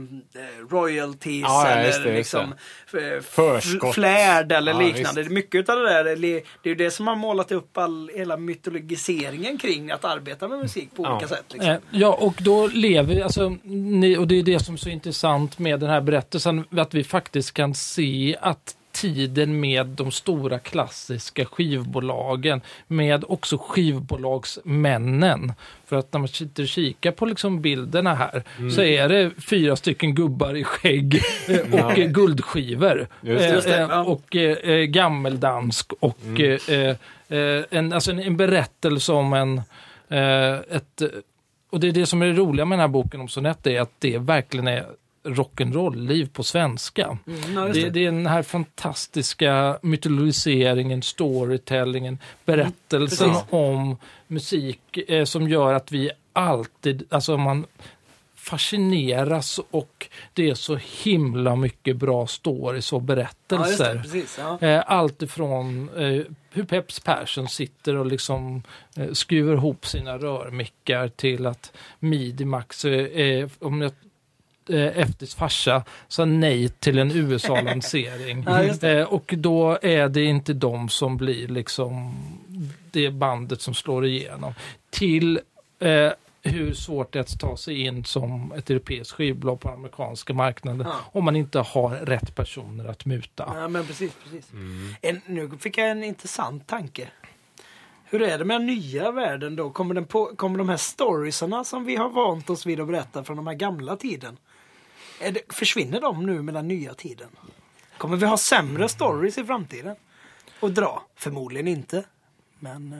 royalties 0.70 1.42
Ja, 1.42 1.70
ja, 1.70 1.76
eller 1.76 2.04
det, 2.04 2.16
liksom 2.16 2.54
flärd 3.94 4.52
eller 4.52 4.72
Ja, 4.72 4.78
liknande. 4.80 5.20
visst. 5.20 5.32
Mycket 5.32 5.68
av 5.68 5.76
det 5.78 5.88
där, 5.88 6.04
det 6.04 6.14
det 6.14 6.36
är 6.36 6.68
ju 6.68 6.74
det 6.74 6.90
som 6.90 7.06
har 7.06 7.16
målat 7.16 7.52
upp 7.52 7.78
all, 7.78 8.10
hela 8.14 8.36
mytologiseringen 8.36 9.58
kring 9.58 9.90
att 9.90 10.04
arbeta 10.04 10.48
med 10.48 10.58
musik 10.58 10.88
på 10.96 11.02
Ja. 11.02 11.12
olika 11.12 11.28
sätt. 11.28 11.44
Liksom. 11.52 11.70
Eh, 11.70 11.76
Ja, 11.90 12.12
och 12.20 12.34
då 12.40 12.66
lever 12.66 13.20
alltså, 13.20 13.56
ni, 13.62 14.16
och 14.16 14.26
det 14.28 14.38
är 14.38 14.42
det 14.42 14.58
som 14.64 14.74
är 14.74 14.78
så 14.78 14.88
intressant 14.88 15.58
med 15.58 15.80
den 15.80 15.90
här 15.90 16.00
berättelsen, 16.00 16.64
att 16.78 16.94
vi 16.94 17.04
faktiskt 17.04 17.52
kan 17.54 17.74
se 17.74 18.36
att 18.40 18.74
tiden 18.96 19.60
med 19.60 19.86
de 19.86 20.10
stora 20.10 20.58
klassiska 20.58 21.44
skivbolagen, 21.44 22.60
med 22.86 23.24
också 23.28 23.58
skivbolagsmännen. 23.58 25.52
För 25.86 25.96
att 25.96 26.12
när 26.12 26.18
man 26.20 26.28
sitter 26.28 26.62
och 26.62 26.68
kikar 26.68 27.12
på 27.12 27.26
liksom 27.26 27.60
bilderna 27.62 28.14
här 28.14 28.42
Mm. 28.58 28.70
så 28.70 28.82
är 28.82 29.08
det 29.08 29.30
fyra 29.38 29.76
stycken 29.76 30.14
gubbar 30.14 30.56
i 30.56 30.64
skägg 30.64 31.14
eh, 31.48 31.60
och 31.74 31.78
Ja. 31.78 31.96
eh, 31.96 32.08
guldskivor. 32.10 33.06
Just 33.20 33.50
Just 33.50 33.66
eh, 33.68 33.76
ja. 33.80 34.02
Och 34.04 34.36
eh, 34.36 34.84
gammeldansk 34.84 35.92
och 36.00 36.18
Mm. 36.24 36.96
eh, 37.28 37.64
en, 37.70 37.92
alltså 37.92 38.10
en, 38.10 38.18
en 38.18 38.36
berättelse 38.36 39.12
om 39.12 39.32
en, 39.32 39.58
eh, 40.08 40.54
ett 40.76 41.02
och 41.70 41.80
det 41.80 41.88
är 41.88 41.92
det 41.92 42.06
som 42.06 42.22
är 42.22 42.26
det 42.26 42.32
roliga 42.32 42.64
med 42.64 42.78
den 42.78 42.80
här 42.80 42.88
boken 42.88 43.20
om 43.20 43.28
Sonett 43.28 43.66
är 43.66 43.80
att 43.80 43.92
det 43.98 44.18
verkligen 44.18 44.68
är 44.68 44.86
rock'n'roll-liv 45.26 46.28
på 46.32 46.42
svenska. 46.42 47.18
Mm, 47.26 47.54
ja, 47.54 47.60
Det, 47.60 47.72
det. 47.82 47.90
det 47.90 48.00
är 48.06 48.12
den 48.12 48.26
här 48.26 48.42
fantastiska 48.42 49.78
mytologiseringen, 49.82 51.02
storytellingen, 51.02 52.18
berättelsen 52.44 53.28
Precis. 53.30 53.44
om 53.50 53.96
musik 54.26 54.98
eh, 55.08 55.24
som 55.24 55.48
gör 55.48 55.74
att 55.74 55.92
vi 55.92 56.10
alltid, 56.32 57.04
alltså 57.10 57.36
man 57.36 57.66
fascineras 58.34 59.60
och 59.70 60.08
det 60.34 60.50
är 60.50 60.54
så 60.54 60.78
himla 61.04 61.56
mycket 61.56 61.96
bra 61.96 62.26
stories 62.26 62.92
och 62.92 62.96
Ja, 63.02 63.04
berättelser. 63.04 63.94
det, 63.94 64.02
precis. 64.02 64.38
Ja. 64.40 64.58
Eh, 64.60 64.82
Allt 64.86 65.22
ifrån 65.22 65.88
eh, 65.96 66.22
hur 66.50 66.64
Peps 66.64 67.00
Persson 67.00 67.48
sitter 67.48 67.96
och 67.96 68.06
liksom 68.06 68.62
eh, 68.96 69.12
skruvar 69.12 69.54
ihop 69.54 69.86
sina 69.86 70.18
rörmickar 70.18 71.08
till 71.08 71.46
att 71.46 71.72
Midimax, 71.98 72.84
eh, 72.84 72.92
eh, 73.20 73.48
om 73.58 73.82
jag 73.82 73.92
eh, 74.70 74.98
Eftis 74.98 75.34
farsa 75.34 75.82
sa 76.08 76.24
nej 76.24 76.68
till 76.68 76.98
en 76.98 77.10
USA-lansering. 77.16 78.44
Ja, 78.46 78.88
eh, 78.88 79.02
och 79.12 79.34
då 79.36 79.78
är 79.82 80.08
det 80.08 80.24
inte 80.24 80.52
de 80.52 80.88
som 80.88 81.16
blir 81.16 81.48
liksom 81.48 82.14
det 82.90 83.10
bandet 83.10 83.60
som 83.60 83.74
slår 83.74 84.06
igenom. 84.06 84.54
Till 84.90 85.40
eh, 85.78 86.10
hur 86.42 86.74
svårt 86.74 87.12
det 87.12 87.18
är 87.18 87.20
att 87.20 87.40
ta 87.40 87.56
sig 87.56 87.80
in 87.80 88.04
som 88.04 88.52
ett 88.56 88.70
europeiskt 88.70 89.12
skivbolag 89.12 89.60
på 89.60 89.68
amerikanska 89.68 90.34
marknaden 90.34 90.86
Ja. 90.86 90.96
om 91.12 91.24
man 91.24 91.36
inte 91.36 91.58
har 91.58 91.90
rätt 91.90 92.34
personer 92.34 92.84
att 92.84 93.04
muta. 93.04 93.52
Ja, 93.56 93.68
men 93.68 93.86
precis. 93.86 94.12
precis. 94.24 94.52
Mm. 94.52 94.94
En, 95.02 95.20
nu 95.26 95.50
fick 95.60 95.78
jag 95.78 95.90
en 95.90 96.04
intressant 96.04 96.66
tanke. 96.66 97.08
Hur 98.04 98.22
är 98.22 98.38
det 98.38 98.44
med 98.44 98.54
den 98.60 98.66
nya 98.66 99.10
världen 99.10 99.56
då? 99.56 99.70
Kommer, 99.70 99.94
den 99.94 100.04
på, 100.04 100.26
kommer 100.36 100.58
de 100.58 100.68
här 100.68 100.76
storiesarna 100.76 101.64
som 101.64 101.84
vi 101.84 101.96
har 101.96 102.08
vant 102.08 102.50
oss 102.50 102.66
vid 102.66 102.80
att 102.80 102.86
berätta 102.86 103.24
från 103.24 103.36
de 103.36 103.46
här 103.46 103.54
gamla 103.54 103.96
tiden? 103.96 104.36
Är 105.20 105.32
det, 105.32 105.40
försvinner 105.48 106.00
de 106.00 106.26
nu 106.26 106.42
med 106.42 106.54
den 106.54 106.68
nya 106.68 106.94
tiden? 106.94 107.28
Kommer 107.98 108.16
vi 108.16 108.26
ha 108.26 108.36
sämre 108.36 108.88
stories 108.88 109.38
i 109.38 109.44
framtiden? 109.44 109.96
Och 110.60 110.70
dra? 110.70 111.02
Förmodligen 111.16 111.68
inte. 111.68 112.04
Men... 112.58 112.92
eh, 112.92 112.98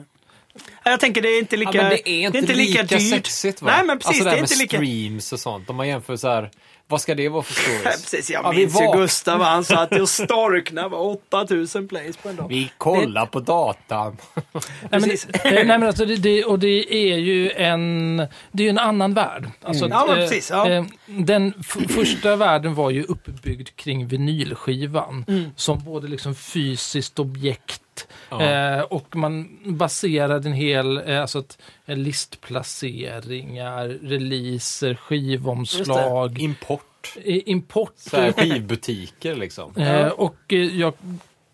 Jag 0.83 0.99
tänker 0.99 1.21
det 1.21 1.29
är 1.29 1.39
inte 1.39 1.57
lika, 1.57 1.71
ja, 1.73 1.81
men 1.83 1.89
det 1.91 2.09
är 2.09 2.35
inte, 2.37 2.53
lika, 2.53 2.83
dyrt. 2.83 3.09
sexigt 3.09 3.61
va? 3.61 3.71
Nej 3.77 3.85
men 3.85 3.99
precis, 3.99 4.09
alltså 4.09 4.23
det, 4.23 4.29
det 4.31 4.37
är 4.37 4.41
inte 4.41 4.55
lika... 4.55 4.77
streams 4.77 5.33
och 5.33 5.39
sånt. 5.39 5.69
Om 5.69 5.75
man 5.75 5.87
jämför 5.87 6.15
så 6.15 6.27
här, 6.27 6.51
vad 6.89 7.01
ska 7.01 7.15
det 7.15 7.29
vara 7.29 7.43
för 7.43 7.53
stories? 7.53 7.83
precis, 8.11 8.29
jag 8.31 8.45
Ja, 8.45 8.51
minns 8.51 8.81
ju 8.81 8.91
Gustav, 8.99 9.41
han 9.41 9.63
satt 9.63 9.91
och 9.99 10.09
storknade 10.09 10.87
var 10.89 10.99
8000 10.99 11.87
plays 11.87 12.17
på 12.17 12.29
en 12.29 12.35
dag. 12.35 12.47
Vi 12.49 12.71
kollar 12.77 13.25
på 13.25 13.39
datan. 13.39 14.17
Nej, 14.91 15.01
men, 15.01 15.09
nej, 15.43 15.65
men 15.65 15.83
alltså 15.83 16.05
det, 16.05 16.15
det, 16.15 16.43
och 16.45 16.59
det 16.59 16.93
är 16.93 17.17
ju 17.17 17.51
en, 17.51 18.17
det 18.51 18.65
är 18.65 18.69
en 18.69 18.79
annan 18.79 19.13
värld. 19.13 19.49
Alltså 19.61 19.85
Mm. 19.85 19.97
Ja, 19.97 20.07
eh, 20.09 20.15
precis, 20.15 20.49
ja. 20.49 20.69
eh, 20.69 20.85
Den 21.05 21.53
första 21.89 22.35
världen 22.35 22.75
var 22.75 22.89
ju 22.89 23.03
uppbyggd 23.03 23.69
kring 23.75 24.07
vinylskivan 24.07 25.25
Mm. 25.27 25.43
som 25.55 25.79
både 25.83 26.07
liksom 26.07 26.35
fysiskt 26.35 27.19
objekt 27.19 27.81
Ja. 28.29 28.41
eh, 28.41 28.81
och 28.81 29.15
man 29.15 29.59
baserade 29.65 30.49
en 30.49 30.53
hel, 30.53 30.97
eh, 31.09 31.21
alltså 31.21 31.39
ett, 31.39 31.57
eh, 31.85 31.97
listplaceringar, 31.97 33.87
releaser, 33.87 34.95
skivomslag, 34.95 36.39
Import. 36.39 36.76
Import. 37.23 37.93
Så 37.95 38.17
här, 38.17 38.31
skivbutiker 38.31 39.35
liksom. 39.35 39.75
Eh, 39.75 40.07
och 40.07 40.35
eh, 40.47 40.79
jag 40.79 40.93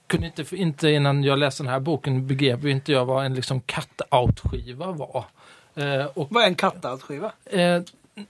kunde 0.07 0.27
inte, 0.27 0.55
inte 0.55 0.89
innan 0.89 1.23
jag 1.23 1.39
läste 1.39 1.63
den 1.63 1.71
här 1.71 1.79
boken 1.79 2.27
begrep 2.27 2.63
ju 2.63 2.71
inte 2.71 2.91
jag 2.91 3.05
vad 3.05 3.25
en 3.25 3.33
liksom 3.33 3.61
cut-out-skiva 3.61 4.91
var. 4.91 5.25
Eh, 5.75 6.05
och 6.05 6.27
Vad 6.31 6.43
är 6.43 6.47
en 6.47 6.55
cut-out-skiva? 6.55 7.31
Eh, 7.45 7.81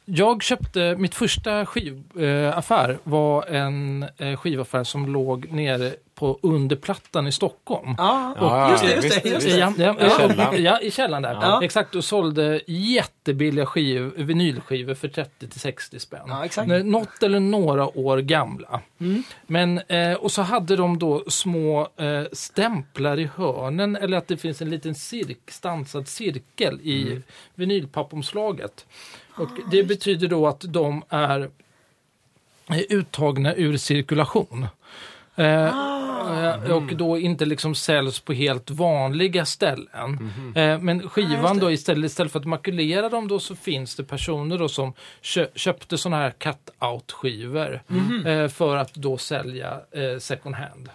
jag 0.06 0.44
köpte, 0.44 0.96
mitt 1.00 1.16
första 1.16 1.66
skivaffär 1.66 2.98
var 3.04 3.46
en 3.46 4.06
eh, 4.18 4.36
skivaffär 4.38 4.84
som 4.84 5.14
låg 5.14 5.52
nere 5.52 5.94
på 6.16 6.40
under 6.42 6.76
Plattan 6.76 7.28
i 7.28 7.32
Stockholm. 7.32 7.96
Ja, 7.98 8.36
Ja, 8.40 8.72
just 8.72 8.84
det, 8.84 8.96
just 9.08 9.24
det. 9.24 9.30
Just 9.30 9.48
det. 9.48 9.58
Ja, 9.58 9.74
ja, 9.78 9.94
I 9.94 9.98
ja, 10.00 10.10
källaren. 10.18 10.64
ja, 10.64 10.80
i 10.80 10.92
källaren 10.92 11.24
där. 11.24 11.34
Ja. 11.42 11.64
Exakt, 11.64 11.96
och 11.96 12.04
sålde 12.04 12.62
jättebilliga 12.68 13.66
skiv, 13.66 14.12
vinylskivor 14.18 14.94
för 14.94 15.08
30-60 15.08 15.98
spänn. 16.00 16.22
Ja, 16.28 16.46
exakt. 16.46 16.68
Nå- 16.68 16.78
Något 16.84 17.24
eller 17.24 17.40
några 17.40 17.98
år 17.98 18.18
gamla. 18.18 18.82
Mm. 19.00 19.24
Men, 19.48 19.78
eh, 19.88 20.14
och 20.14 20.32
så 20.32 20.42
hade 20.42 20.76
de 20.76 21.00
då 21.00 21.24
små 21.28 21.82
eh, 21.98 22.24
stämplar 22.32 23.20
i 23.20 23.30
hörnen 23.36 23.96
eller 23.96 24.18
att 24.18 24.28
det 24.28 24.38
finns 24.38 24.62
en 24.62 24.70
liten 24.70 24.96
cirk, 24.96 25.40
stansad 25.52 26.08
cirkel 26.08 26.80
i 26.84 27.02
Mm. 27.02 27.24
vinylpappomslaget. 27.56 28.86
Och 29.36 29.50
det 29.72 29.84
betyder 29.84 30.28
då 30.28 30.48
att 30.48 30.62
de 30.68 31.04
är 31.10 31.50
uttagna 32.90 33.56
ur 33.56 33.78
cirkulation. 33.78 34.68
Eh, 35.36 35.66
eh, 35.66 36.72
och 36.72 36.96
då 36.96 37.18
inte 37.20 37.46
liksom 37.46 37.76
säljs 37.76 38.20
på 38.20 38.34
helt 38.34 38.70
vanliga 38.70 39.46
ställen. 39.46 40.32
Eh, 40.56 40.80
men 40.80 41.10
skivan 41.10 41.60
då 41.60 41.72
istället, 41.72 42.06
istället 42.06 42.32
för 42.32 42.40
att 42.40 42.46
makulera 42.46 43.10
dem 43.10 43.28
då 43.28 43.40
så 43.40 43.56
finns 43.56 43.96
det 43.96 44.04
personer 44.04 44.58
då 44.58 44.70
som 44.70 44.94
kö, 45.22 45.48
köpte 45.56 45.98
sådana 45.98 46.24
här 46.24 46.32
cut-out-skivor 46.32 47.82
eh, 48.26 48.48
för 48.48 48.78
att 48.78 48.94
då 48.94 49.18
sälja 49.18 49.80
second 50.20 50.56
hand. 50.56 50.90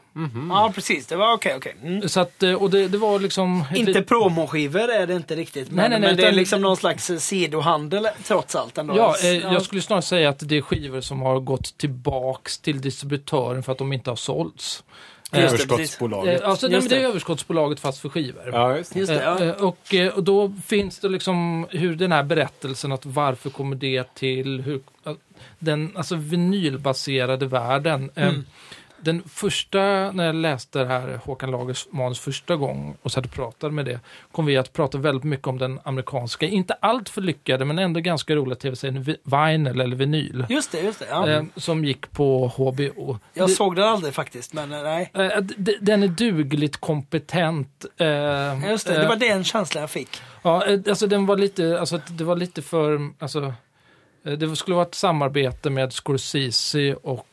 Ja, 0.51 0.73
precis. 0.75 1.07
Det 1.07 1.17
var 1.17 1.33
okej, 1.33 1.55
okej. 1.57 1.77
Mm. 1.83 2.09
Så 2.09 2.21
att, 2.21 2.43
eh, 2.43 2.53
och 2.53 2.71
det, 2.71 2.89
det 2.89 2.99
var 2.99 3.19
liksom... 3.19 3.65
Inte 3.75 3.93
lit- 3.93 4.09
promoskivor 4.09 4.81
är 4.91 5.07
det 5.07 5.15
inte 5.15 5.37
riktigt. 5.37 5.69
Men, 5.71 5.77
Nej, 5.77 5.89
nej, 5.91 6.01
nej, 6.01 6.09
men 6.11 6.17
det 6.17 6.27
är 6.27 6.33
liksom 6.33 6.61
någon 6.63 6.77
slags 6.77 7.11
eh, 7.11 7.19
sidohandel 7.19 8.09
trots 8.25 8.55
allt 8.57 8.79
ändå. 8.79 8.97
Ja, 8.97 9.17
eh, 9.23 9.29
jag 9.37 9.63
skulle 9.63 9.83
snarare 9.83 10.03
säga 10.03 10.29
att 10.29 10.49
det 10.49 10.57
är 10.57 10.63
skivor 10.63 11.01
som 11.01 11.21
har 11.23 11.41
gått 11.41 11.79
tillbaks 11.79 12.59
till 12.59 12.81
distributören 12.81 13.63
för 13.63 13.73
att 13.73 13.79
de 13.79 13.93
inte 13.93 14.11
har 14.11 14.17
sålts. 14.17 14.85
Överskottsbolaget. 15.33 16.43
Eh, 16.43 16.49
alltså, 16.49 16.69
nej, 16.69 16.81
det 16.89 16.97
är 16.97 17.09
överskottsbolaget 17.09 17.81
fast 17.81 17.99
för 18.01 18.09
skivor. 18.09 18.51
Ja, 18.53 18.77
just 18.77 18.93
det. 18.95 18.99
Just 19.01 19.13
det, 19.13 19.23
ja. 19.23 19.41
Eh, 19.43 19.49
eh, 19.49 19.55
och, 19.65 19.95
eh, 19.95 20.09
och 20.15 20.23
då 20.25 20.53
finns 20.67 20.99
det 20.99 21.09
liksom 21.09 21.67
hur 21.71 21.97
den 21.97 22.13
här 22.13 22.23
berättelsen 22.23 22.93
att 22.93 23.07
varför 23.07 23.51
kommer 23.51 23.77
det 23.77 24.15
till, 24.15 24.61
hur, 24.61 24.81
den 25.59 25.93
alltså 25.97 26.17
vinylbaserade 26.17 27.47
världen. 27.47 28.11
eh, 28.15 28.29
Mm. 28.29 28.47
Den 29.01 29.23
första, 29.29 29.79
när 30.13 30.27
jag 30.27 30.35
läste 30.35 30.79
det 30.79 30.87
här 30.87 31.21
Håkan 31.25 31.51
Lagers 31.51 31.87
manus 31.91 32.19
första 32.21 32.57
gång 32.57 32.97
och 33.03 33.13
satt 33.13 33.25
och 33.27 33.33
pratade 33.33 33.73
med 33.73 33.85
det, 33.85 34.01
kom 34.33 34.47
vi 34.47 34.57
att 34.57 34.73
prata 34.73 34.99
väldigt 34.99 35.25
mycket 35.25 35.47
om 35.47 35.59
den 35.59 35.81
amerikanska, 35.85 36.47
inte 36.47 36.75
allt 36.81 37.09
för 37.09 37.21
lyckade, 37.21 37.65
men 37.65 37.79
ändå 37.79 38.01
ganska 38.01 38.35
roliga 38.35 38.55
tv-serien 38.57 39.03
Vi- 39.03 39.17
Vinyl 39.25 39.81
eller 39.81 39.97
Vinyl. 39.97 40.47
Just 40.49 40.73
det, 40.73 40.81
just 40.81 40.99
det. 40.99 41.07
Ja. 41.11 41.29
Eh, 41.29 41.43
som 41.57 41.85
gick 41.85 42.11
på 42.11 42.49
HBO. 42.57 43.19
jag 43.35 43.49
Det- 43.49 43.53
såg 43.53 43.77
den 43.77 43.85
aldrig 43.89 44.15
faktiskt, 44.15 44.53
men 44.55 44.73
eh, 44.73 44.83
nej. 44.83 45.11
eh, 45.15 45.41
d- 45.41 45.77
den 45.81 46.03
är 46.03 46.09
dugligt 46.09 46.77
kompetent. 46.77 47.85
eh, 47.99 48.71
Just 48.71 48.87
det, 48.87 49.01
det 49.01 49.09
var 49.09 49.17
den 49.17 49.45
känslan 49.45 49.81
jag 49.81 49.91
fick. 49.91 50.21
Ja, 50.43 50.65
alltså 50.89 51.07
den 51.07 51.27
var 51.27 51.37
lite, 51.37 51.81
alltså 51.81 52.01
det 52.09 52.25
var 52.25 52.37
lite 52.37 52.63
för, 52.63 53.11
alltså, 53.19 53.53
det 54.39 54.57
skulle 54.57 54.75
vara 54.75 54.87
ett 54.87 54.95
samarbete 54.95 55.71
med 55.71 55.93
Scorsese 55.93 56.95
och 56.95 57.27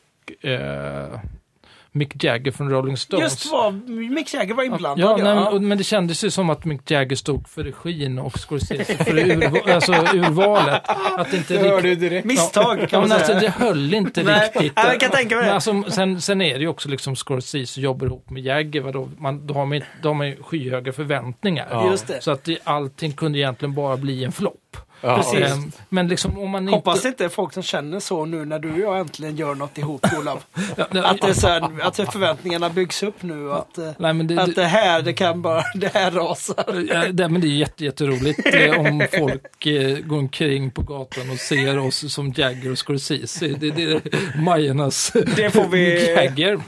Mick 1.96 2.24
Jagger 2.24 2.52
från 2.52 2.70
Rolling 2.70 2.96
Stones. 2.96 3.22
Just 3.22 3.52
vad 3.52 3.74
Mick 3.88 4.34
Jagger 4.34 4.54
var 4.54 4.62
inblandad. 4.64 4.98
Ja, 4.98 5.18
Ja, 5.18 5.24
nej, 5.24 5.44
ja. 5.44 5.50
men, 5.52 5.68
men 5.68 5.78
det 5.78 5.84
kändes 5.84 6.24
ju 6.24 6.30
som 6.30 6.50
att 6.50 6.64
Mick 6.64 6.90
Jagger 6.90 7.16
stod 7.16 7.48
för 7.48 7.64
regin 7.64 8.18
och 8.18 8.38
Scorsese 8.38 9.04
för 9.04 9.18
urva, 9.30 9.74
alltså, 9.74 9.92
urvalet. 9.92 10.82
Att 11.16 11.34
inte 11.34 11.54
Det 11.54 11.60
hör 11.68 11.76
riktigt... 11.82 12.00
du 12.00 12.08
direkt. 12.08 12.24
Misstag 12.26 12.78
Ja, 12.82 12.86
kan 12.86 13.00
man 13.00 13.08
men 13.08 13.18
alltså, 13.18 13.32
säga. 13.38 13.40
det 13.40 13.64
höll 13.64 13.94
inte 13.94 14.22
Nej, 14.22 14.40
riktigt. 14.54 14.72
nej, 14.76 14.86
jag 14.86 15.00
kan 15.00 15.10
tänka 15.10 15.36
mig 15.36 15.50
alltså, 15.50 15.82
sen, 15.88 16.20
sen 16.20 16.40
är 16.40 16.54
det 16.54 16.60
ju 16.60 16.68
också 16.68 16.88
liksom 16.88 17.16
Scorsese 17.16 17.80
jobbar 17.80 18.06
ihop 18.06 18.30
med 18.30 18.42
Jagger. 18.42 18.80
Vadå? 18.80 19.08
Man, 19.18 19.46
då, 19.46 19.54
har 19.54 19.66
man, 19.66 19.80
då 20.02 20.08
har 20.08 20.14
man 20.14 20.26
ju 20.28 20.36
skyhöga 20.42 20.92
förväntningar. 20.92 21.66
Ja. 21.70 21.90
Just 21.90 22.06
det. 22.06 22.22
Så 22.22 22.30
att 22.30 22.44
det, 22.44 22.58
allting 22.64 23.12
kunde 23.12 23.38
egentligen 23.38 23.74
bara 23.74 23.96
bli 23.96 24.24
en 24.24 24.32
flopp. 24.32 24.76
Ja, 25.00 25.16
Precis. 25.16 25.52
Ehm, 25.52 25.72
Men 25.88 26.08
liksom 26.08 26.38
om 26.38 26.50
man 26.50 26.68
Hoppas 26.68 26.96
inte... 26.96 27.08
inte 27.08 27.28
folk 27.28 27.52
som 27.52 27.62
känner 27.62 28.00
så 28.00 28.24
nu 28.24 28.44
när 28.44 28.58
du 28.58 28.72
och 28.72 28.78
jag 28.78 28.98
äntligen 28.98 29.36
gör 29.36 29.54
något 29.54 29.78
ihop, 29.78 30.06
Olav. 30.18 30.42
Ja, 30.76 30.86
nej, 30.90 31.02
Att, 31.04 31.20
det 31.20 31.28
är 31.28 31.32
så 31.32 31.48
här, 31.48 31.70
att 31.82 31.96
förväntningarna 31.96 32.70
byggs 32.70 33.02
upp 33.02 33.22
nu 33.22 33.52
att, 33.52 33.78
nej, 33.98 34.12
men 34.12 34.26
det, 34.26 34.38
att 34.42 34.54
det 34.54 34.64
här, 34.64 35.02
det 35.02 35.12
kan 35.12 35.42
bara, 35.42 35.62
det 35.74 35.94
här 35.94 36.10
rasar. 36.10 36.86
Ja, 36.88 37.04
det, 37.12 37.28
men 37.28 37.40
det 37.40 37.46
är 37.46 37.50
jätte, 37.50 37.84
jätteroligt 37.84 38.40
eh, 38.54 38.80
om 38.86 39.06
folk 39.18 39.66
eh, 39.66 39.98
går 39.98 40.18
omkring 40.18 40.70
på 40.70 40.82
gatan 40.82 41.30
och 41.30 41.38
ser 41.38 41.78
oss 41.78 42.14
som 42.14 42.32
Jagger 42.36 42.70
och 42.72 42.78
Scorsese. 42.78 43.46
Det, 43.48 43.70
det 43.70 43.82
är 43.82 44.00
Majernas 44.42 45.12
Det 45.36 45.50
får 45.50 45.68
vi- 45.68 46.14
Jagger 46.14 46.60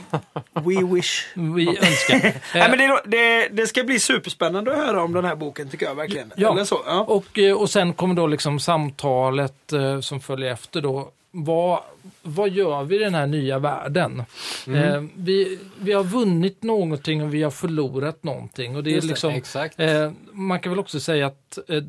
We 0.53 0.95
wish. 0.95 1.25
vi 1.33 1.67
önskar. 1.67 2.33
Nej, 2.53 2.69
men 2.69 2.77
det, 2.77 3.01
det, 3.05 3.47
det 3.51 3.67
ska 3.67 3.83
bli 3.83 3.99
superspännande 3.99 4.71
att 4.71 4.77
höra 4.77 5.03
om 5.03 5.13
den 5.13 5.25
här 5.25 5.35
boken 5.35 5.69
tycker 5.69 5.85
jag 5.85 5.95
verkligen. 5.95 6.33
Ja. 6.35 6.51
Eller 6.51 6.63
så. 6.63 6.79
Ja. 6.85 6.99
och, 7.01 7.39
eh, 7.39 7.53
och 7.55 7.69
sen 7.69 7.93
kommer 7.93 8.15
då 8.19 8.27
liksom 8.27 8.59
samtalet 8.59 9.73
eh, 9.73 9.99
som 9.99 10.19
följer 10.19 10.51
efter 10.51 10.81
då. 10.81 11.11
Vad, 11.31 11.79
vad 12.21 12.49
gör 12.49 12.83
vi 12.83 12.95
i 12.95 12.99
den 12.99 13.13
här 13.13 13.27
nya 13.27 13.59
världen? 13.59 14.23
Mm. 14.67 14.83
Eh, 14.83 15.09
vi, 15.15 15.59
vi 15.79 15.93
har 15.93 16.03
vunnit 16.03 16.63
någonting 16.63 17.23
och 17.23 17.33
vi 17.33 17.43
har 17.43 17.51
förlorat 17.51 18.23
någonting. 18.23 18.75
Och 18.75 18.83
det 18.83 18.89
är 18.89 18.93
Just 18.93 19.07
det, 19.07 19.11
liksom, 19.11 19.33
Exakt. 19.33 19.79
Eh, 19.79 20.11
man 20.31 20.59
kan 20.59 20.71
väl 20.71 20.79
också 20.79 20.99
säga 20.99 21.27
att 21.27 21.59
eh, 21.67 21.83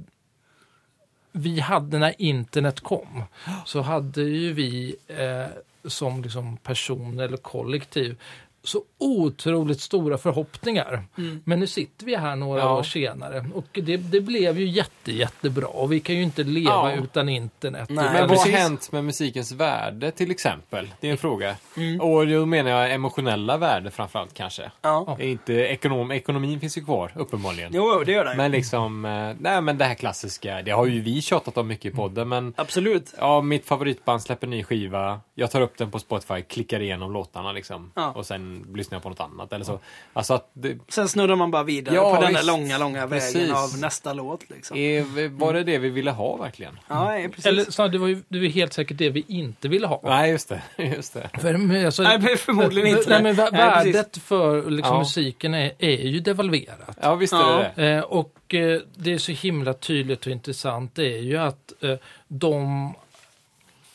vi 1.33 1.61
hade 1.61 1.99
när 1.99 2.15
internet 2.19 2.81
kom 2.81 3.23
så 3.67 3.81
hade 3.81 4.23
ju 4.23 4.53
vi 4.53 4.97
eh, 5.07 5.47
som 5.85 6.23
liksom 6.23 6.57
person 6.57 7.21
eller 7.21 7.37
kollektiv 7.37 8.17
så 8.65 8.83
otroligt 8.99 9.81
stora 9.81 10.19
förhoppningar. 10.19 11.05
Mm. 11.19 11.43
Men 11.45 11.61
nu 11.61 11.67
sitter 11.67 12.07
vi 12.07 12.17
här 12.17 12.37
några 12.37 12.61
Ja. 12.61 12.79
år 12.79 12.83
senare 12.83 13.45
och 13.55 13.67
det, 13.83 13.97
det 13.97 14.21
blev 14.21 14.59
ju 14.59 14.67
jätte, 14.67 15.13
jättebra 15.13 15.67
och 15.67 15.93
vi 15.93 16.01
kan 16.01 16.17
ju 16.17 16.23
inte 16.23 16.43
leva 16.45 16.71
Ja. 16.71 16.93
utan 16.93 17.29
internet. 17.29 17.89
Nej, 17.91 18.13
Men 18.13 18.29
vad 18.29 18.39
har 18.39 18.47
hänt 18.51 18.93
med 18.93 19.05
musikens 19.05 19.53
värde 19.53 20.11
till 20.11 20.31
exempel? 20.31 20.89
Det 21.01 21.07
är 21.09 21.13
en 21.13 21.19
fråga. 21.19 21.57
Mm. 21.77 22.01
Och 22.01 22.27
då 22.27 22.47
menar 22.47 22.71
jag 22.71 22.93
emotionella 22.95 23.57
värde 23.57 23.91
framförallt 23.91 24.35
kanske. 24.35 24.71
Ja. 24.83 25.17
Inte 25.21 25.53
ekonom, 25.55 26.11
ekonomin 26.11 26.61
finns 26.61 26.79
ju 26.79 26.85
kvar 26.85 27.13
uppenbarligen. 27.15 27.71
Jo, 27.75 28.03
det 28.07 28.13
gör 28.13 28.25
det. 28.25 28.35
Men 28.37 28.51
liksom, 28.51 29.05
eh, 29.05 29.33
nej 29.41 29.61
men 29.63 29.79
det 29.79 29.85
här 29.85 29.95
klassiska, 29.95 30.63
det 30.63 30.71
har 30.71 30.87
ju 30.87 31.01
vi 31.01 31.23
tjatat 31.23 31.57
om 31.59 31.69
mycket 31.69 31.93
i 31.93 31.97
podden 31.97 32.29
men 32.29 32.55
Absolut. 32.57 33.15
Ja, 33.19 33.41
mitt 33.43 33.67
favoritband 33.67 34.23
släpper 34.23 34.47
ny 34.47 34.63
skiva. 34.65 35.21
Jag 35.35 35.51
tar 35.51 35.61
upp 35.61 35.79
den 35.79 35.91
på 35.91 35.99
Spotify, 35.99 36.43
klickar 36.43 36.81
igenom 36.81 37.13
låtarna 37.13 37.53
liksom. 37.53 37.93
Ja. 37.95 38.13
Och 38.13 38.27
sen 38.27 38.50
lyssnar 38.75 38.97
jag 38.97 39.03
på 39.03 39.09
något 39.09 39.21
annat 39.21 39.53
eller 39.53 39.65
så. 39.65 39.81
Alltså 40.13 40.35
att 40.35 40.51
det, 40.53 40.79
Sen 40.89 41.09
snurrar 41.09 41.37
man 41.37 41.51
bara 41.51 41.63
vidare 41.63 41.95
Ja, 41.95 42.17
på 42.17 42.23
den 42.23 42.33
där 42.33 42.43
långa, 42.43 42.79
långa 42.79 43.09
Precis. 43.09 43.37
vägen 43.37 43.55
av 43.57 43.79
nästa 43.79 44.13
låt. 44.13 44.51
Liksom. 44.51 44.77
är, 44.77 45.29
var 45.29 45.53
det 45.53 45.65
det 45.65 45.79
vi 45.79 45.89
ville 45.91 46.11
ha 46.11 46.37
verkligen? 46.37 46.79
Ja, 46.89 47.05
nej, 47.05 47.29
precis. 47.29 47.47
Eller 47.47 47.65
snarare, 47.65 47.93
det 47.93 47.99
var 47.99 48.09
ju 48.09 48.23
det 48.29 48.39
var 48.39 48.47
helt 48.47 48.73
säkert 48.73 48.99
det 48.99 49.11
vi 49.11 49.25
inte 49.29 49.69
ville 49.69 49.87
ha. 49.87 50.01
Nej, 50.05 50.31
just 50.31 50.49
det. 50.49 50.63
Just 50.97 51.15
det. 51.15 51.31
För, 51.41 51.57
men 51.57 51.87
alltså, 51.87 52.03
Nej, 52.03 52.37
förmodligen 52.37 52.99
inte. 52.99 53.11
Nej, 53.11 53.23
men 53.23 53.35
vä- 53.35 53.49
Nej, 53.53 53.61
värdet 53.93 54.17
för 54.19 54.71
liksom, 54.71 54.95
Ja. 54.95 54.99
musiken 54.99 55.55
är, 55.55 55.73
är 55.79 56.07
ju 56.07 56.21
devalverat. 56.21 56.99
Ja, 57.03 57.15
visst 57.15 57.33
är 57.33 57.37
Ja. 57.39 57.57
det 57.77 57.83
det. 57.83 57.93
Eh, 57.97 58.03
och 58.03 58.55
eh, 58.55 58.81
det 58.95 59.13
är 59.13 59.19
så 59.19 59.33
himla 59.33 59.75
tydligt 59.75 60.27
och 60.27 60.33
intressant 60.33 60.95
det 60.95 61.15
är 61.19 61.21
ju 61.23 61.37
att 61.37 61.73
eh, 61.83 61.95
de... 62.29 62.95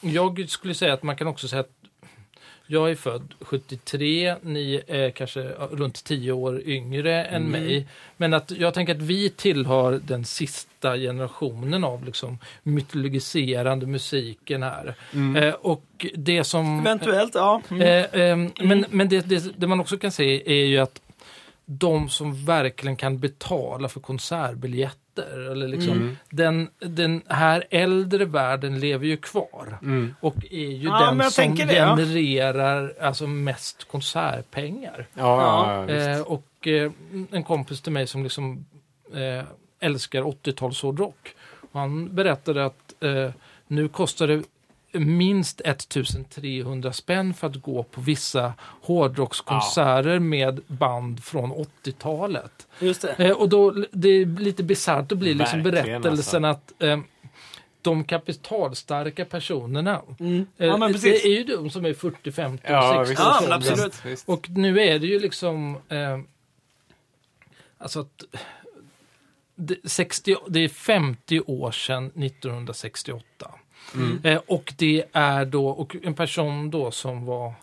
Jag 0.02 0.50
skulle 0.50 0.74
säga 0.74 0.94
att 0.94 1.04
man 1.04 1.16
kan 1.16 1.28
också 1.28 1.48
säga 1.48 1.60
att 1.60 1.70
jag 2.68 2.92
är 2.92 2.96
född 2.96 3.34
73, 3.42 4.36
ni 4.42 4.82
är 4.88 5.10
kanske 5.10 5.42
runt 5.72 6.04
10 6.04 6.32
år 6.32 6.62
yngre 6.66 7.26
än 7.26 7.44
mig. 7.44 7.88
Men 8.18 8.34
att 8.34 8.52
jag 8.52 8.74
tänker 8.74 8.96
att 8.96 9.02
vi 9.02 9.30
tillhör 9.30 10.00
den 10.04 10.26
sista 10.26 10.98
generationen 10.98 11.84
av 11.84 12.06
liksom 12.06 12.38
mytologiserande 12.64 13.86
musiken 13.86 14.64
här. 14.64 14.96
Mm. 15.14 15.44
Eh, 15.44 15.54
och 15.54 16.06
det 16.16 16.44
som... 16.44 16.80
Eventuellt, 16.80 17.36
ja. 17.36 17.62
Mm. 17.72 17.82
Eh, 17.82 18.22
ehm, 18.22 18.52
Men, 18.60 18.86
men 18.90 19.10
det, 19.10 19.30
det, 19.30 19.60
det 19.60 19.68
man 19.68 19.80
också 19.80 19.98
kan 19.98 20.12
se 20.12 20.44
är 20.46 20.66
ju 20.66 20.78
att 20.78 21.02
de 21.66 22.10
som 22.10 22.46
verkligen 22.46 22.96
kan 22.96 23.20
betala 23.20 23.90
för 23.90 24.00
konsertbiljetter, 24.00 25.52
eller 25.52 25.68
liksom, 25.68 25.92
Mm. 25.94 26.18
den, 26.30 26.70
den 26.80 27.22
här 27.28 27.64
äldre 27.70 28.26
världen 28.26 28.80
lever 28.80 29.06
ju 29.06 29.18
kvar. 29.18 29.78
Mm. 29.82 30.16
Och 30.20 30.36
är 30.52 30.70
ju 30.72 30.88
Ja, 30.88 31.00
den 31.12 31.32
som 31.32 31.56
det, 31.56 31.74
ja. 31.74 31.96
genererar 31.98 32.94
alltså, 33.02 33.28
mest 33.28 33.84
konsertpengar. 33.84 35.08
Ja, 35.14 35.42
ja, 35.42 35.94
ja, 35.94 35.96
Eh, 36.12 36.22
och 36.22 36.68
eh, 36.68 36.92
en 37.32 37.44
kompis 37.44 37.82
till 37.82 37.92
mig 37.92 38.08
som 38.08 38.24
liksom 38.24 38.66
eh, 39.14 39.46
älskar 39.80 40.22
80-talshårdrock. 40.22 41.36
Och 41.72 41.80
Han 41.80 42.16
berättade 42.16 42.66
att 42.66 42.94
eh, 43.04 43.30
nu 43.68 43.88
kostar 43.88 44.28
det 44.28 44.44
minst 45.00 45.62
1300 45.66 46.94
spänn 46.94 47.34
för 47.34 47.48
att 47.48 47.56
gå 47.56 47.84
på 47.84 48.02
vissa 48.02 48.54
hårdrockskonserter 48.82 50.20
med 50.20 50.62
band 50.68 51.24
från 51.24 51.52
80-talet. 51.84 52.68
Just 52.80 53.02
det. 53.02 53.16
Eh, 53.18 53.32
och 53.32 53.50
då, 53.50 53.72
det 53.92 54.10
är 54.10 54.26
lite 54.40 54.64
bisarrt 54.64 55.12
att 55.12 55.18
bli 55.18 55.34
liksom 55.34 55.64
Verkligen, 55.64 56.02
berättelsen 56.02 56.46
att 56.46 56.84
eh, 56.84 57.00
de 57.82 58.04
kapitalstarka 58.04 59.26
personerna, 59.26 60.02
Mm. 60.20 60.48
eh, 60.58 60.68
Ja, 60.68 60.78
det 60.88 61.26
är 61.26 61.38
ju 61.38 61.44
de 61.44 61.70
som 61.70 61.86
är 61.86 61.94
40, 61.94 62.32
50 62.32 62.64
Ja, 62.68 63.00
och 63.02 63.08
60 63.08 63.10
visst. 63.24 63.48
Ja, 63.50 63.56
absolut. 63.56 64.06
Visst. 64.06 64.30
Och 64.30 64.50
nu 64.50 64.80
är 64.82 65.00
det 65.00 65.08
ju 65.08 65.20
liksom... 65.20 65.78
Eh, 65.90 66.20
alltså 67.78 68.00
att... 68.00 68.24
Det, 69.58 69.76
60, 69.84 70.36
det 70.48 70.60
är 70.60 70.68
50 70.70 71.40
år 71.40 71.72
sedan 71.72 72.06
1968. 72.06 73.52
Mm. 73.96 74.20
Eh, 74.24 74.42
och 74.48 74.74
det 74.78 75.04
är 75.12 75.46
då, 75.46 75.68
och 75.68 75.96
en 76.04 76.14
person 76.14 76.72
då 76.72 76.92
som 76.92 77.26
var 77.26 77.54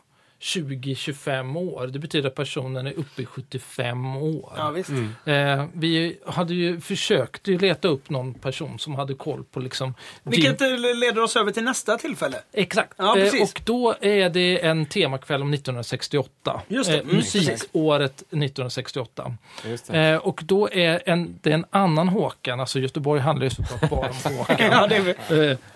20-25 0.43 1.57
år, 1.57 1.87
det 1.87 1.99
betyder 1.99 2.29
att 2.29 2.35
personen 2.35 2.87
är 2.87 2.93
uppe 2.93 3.23
i 3.23 3.27
75 3.27 4.17
år. 4.17 4.53
Ja, 4.57 4.71
visst. 4.71 4.91
Mm. 4.91 5.15
Eh, 5.61 5.67
vi 5.73 6.19
hade 6.27 6.55
ju 6.55 6.81
försökt 6.81 7.49
ju 7.49 7.59
leta 7.59 7.89
upp 7.89 8.11
någon 8.11 8.35
person 8.35 8.79
som 8.79 8.95
hade 8.95 9.15
koll 9.15 9.45
på 9.45 9.61
liksom... 9.61 9.95
Vilket 10.23 10.61
eh, 10.61 10.69
leder 10.79 11.23
oss 11.23 11.37
över 11.37 11.53
till 11.53 11.65
nästa 11.65 11.99
tillfälle. 11.99 12.37
Exakt. 12.53 12.93
Ja, 12.97 13.19
eh, 13.19 13.43
och 13.43 13.61
då 13.65 13.95
är 14.01 14.31
det 14.31 14.67
en 14.67 14.87
temakväll 14.87 15.43
om 15.43 15.55
1968. 15.55 16.61
Just 16.69 16.91
det. 16.91 16.97
Eh, 16.99 17.03
Mm, 17.13 17.17
musikåret 17.17 18.17
1968. 18.17 19.37
Just 19.65 19.87
det. 19.93 19.99
Eh, 19.99 20.17
och 20.17 20.41
då 20.45 20.71
är 20.73 21.03
en, 21.07 21.39
det 21.43 21.51
är 21.51 21.55
en 21.55 21.65
annan 21.71 22.09
Håkan, 22.09 22.61
alltså 22.61 22.79
Göteborg 22.79 23.21
handlar 23.21 23.45
ju 23.45 23.51
såklart 23.51 23.91
bara 23.91 24.09
om 24.09 24.35
Håkan. 24.39 24.57
Ja, 24.71 24.87
det 24.87 24.97
är 24.97 25.01
vi. 25.01 25.15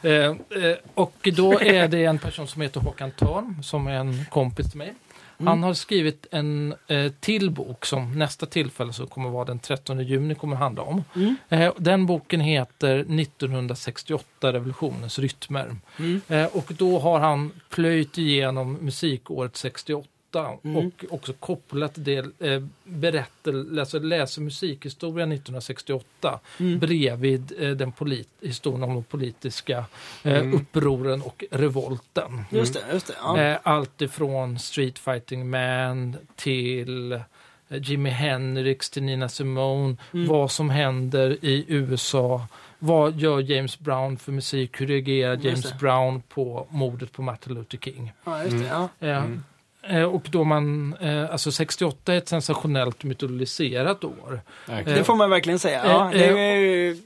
Eh, 0.03 0.13
eh, 0.13 0.71
eh, 0.71 0.77
och 0.95 1.29
då 1.37 1.61
är 1.61 1.89
det 1.89 2.05
en 2.05 2.19
person 2.19 2.49
som 2.49 2.63
heter 2.63 2.81
Håkan 2.81 3.11
Törn, 3.11 3.63
som 3.63 3.87
är 3.87 3.93
en 3.95 4.25
kompis 4.31 4.56
till 4.65 4.79
mig. 4.79 4.95
Mm. 5.39 5.47
Han 5.47 5.63
har 5.63 5.75
skrivit 5.75 6.27
en 6.31 6.75
eh, 6.87 7.13
till 7.21 7.51
bok 7.51 7.87
som 7.87 8.19
nästa 8.19 8.47
tillfälle 8.47 8.93
som 8.93 9.07
kommer 9.07 9.31
vara 9.31 9.45
den 9.45 9.59
13 9.59 10.05
juni 10.05 10.35
kommer 10.35 10.57
handla 10.57 10.83
om. 10.83 11.05
Mm. 11.17 11.37
Eh, 11.49 11.73
den 11.79 12.07
boken 12.07 12.41
heter 12.41 12.97
1968 12.99 14.53
revolutionens 14.53 15.19
rytmer. 15.19 15.77
Mm. 15.99 16.21
Eh, 16.29 16.47
och 16.47 16.73
då 16.79 16.99
har 16.99 17.21
han 17.21 17.53
plöjt 17.69 18.19
igenom 18.19 18.73
musikåret 18.73 19.57
68 19.57 20.09
och 20.35 21.05
också 21.11 21.33
kopplat 21.33 21.93
det 21.95 22.27
eh, 22.39 22.63
berättel, 22.85 23.79
alltså 23.79 23.99
läser 23.99 24.43
musikhistoria 24.43 25.25
1968 25.25 26.41
bredvid 26.81 27.53
eh, 27.59 27.71
den 27.71 27.93
polit, 27.93 28.29
historien 28.41 28.83
om 28.83 28.95
de 28.95 29.05
politiska 29.05 29.85
eh, 30.23 30.55
upproren 30.55 31.23
och 31.23 31.45
revolten. 31.51 32.45
Just 32.51 32.75
det, 32.75 32.81
just 32.93 33.07
det. 33.07 33.15
Ja. 33.23 33.41
Eh, 33.41 33.59
allt 33.63 34.03
ifrån 34.03 34.59
Street 34.59 34.99
Fighting 34.99 35.51
Man 35.51 36.17
till 36.37 37.13
eh, 37.13 37.21
Jimi 37.69 38.11
Hendrix 38.11 38.91
till 38.91 39.03
Nina 39.03 39.29
Simone. 39.29 39.97
Mm. 40.13 40.27
Vad 40.27 40.51
som 40.51 40.71
händer 40.71 41.45
i 41.45 41.65
USA. 41.69 42.47
Vad 42.79 43.17
gör 43.17 43.41
James 43.41 43.79
Brown 43.79 44.17
för 44.17 44.33
musik? 44.33 44.81
Hur 44.81 44.87
reagerar 44.87 45.37
James. 45.43 45.79
Brown 45.79 46.23
på 46.23 46.67
mordet 46.71 47.13
på 47.13 47.23
Martin 47.23 47.55
Luther 47.55 47.79
King? 47.79 48.13
ja, 48.25 48.43
just 48.43 48.59
det. 48.59 48.67
Ja. 48.67 48.89
Eh, 49.01 49.17
eh, 49.17 49.25
och 50.05 50.27
då 50.31 50.45
man, 50.45 50.95
eh, 51.01 51.31
alltså 51.31 51.53
68 51.53 52.13
är 52.13 52.19
ett 52.19 52.29
sensationellt 52.29 53.05
mytologiserat 53.05 54.05
år. 54.05 54.41
Verkligen. 54.67 54.99
Det 54.99 55.05
får 55.05 55.17
man 55.17 55.31
verkligen 55.31 55.59
säga. 55.59 55.83
Ja, 55.87 56.05
Eh, 56.13 56.19
det 56.19 56.27
eh, 56.29 56.39
är 56.39 56.57
ju 56.57 57.03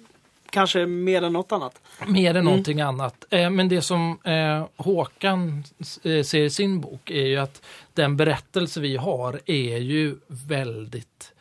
kanske 0.50 0.86
mer 0.86 1.22
än 1.22 1.32
något 1.32 1.52
annat. 1.52 1.80
Mer 2.06 2.30
Mm. 2.30 2.36
än 2.36 2.44
någonting 2.44 2.80
annat. 2.80 3.24
Eh, 3.30 3.50
men 3.50 3.68
det 3.68 3.82
som 3.82 4.18
eh, 4.24 4.66
Håkan 4.76 5.64
eh, 6.02 6.22
ser 6.22 6.42
i 6.42 6.50
sin 6.50 6.80
bok 6.80 7.10
är 7.10 7.26
ju 7.26 7.36
att 7.36 7.62
den 7.94 8.16
berättelse 8.16 8.80
vi 8.80 8.96
har 8.96 9.40
är 9.46 9.78
ju 9.78 10.16
väldigt 10.26 11.32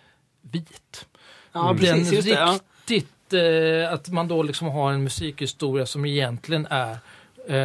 vit. 0.41 1.05
Ja, 1.51 1.75
precis. 1.79 1.89
den 2.07 2.15
Just 2.15 2.27
det, 2.27 2.33
ja. 2.33 2.59
riktigt, 2.87 3.33
eh, 3.33 3.93
att 3.93 4.07
man 4.09 4.27
då 4.27 4.43
liksom 4.43 4.67
har 4.67 4.91
en 4.91 5.03
musikhistoria 5.03 5.85
som 5.85 6.05
egentligen 6.05 6.67
är 6.69 6.91
eh, 6.91 6.97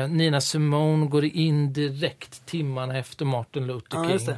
Nina 0.09 0.41
Simone 0.41 1.07
går 1.07 1.25
in 1.25 1.73
direkt 1.73 2.47
timmarna 2.47 2.99
efter 2.99 3.25
Martin 3.25 3.67
Luther 3.67 3.99
Ja, 4.11 4.19
King 4.19 4.37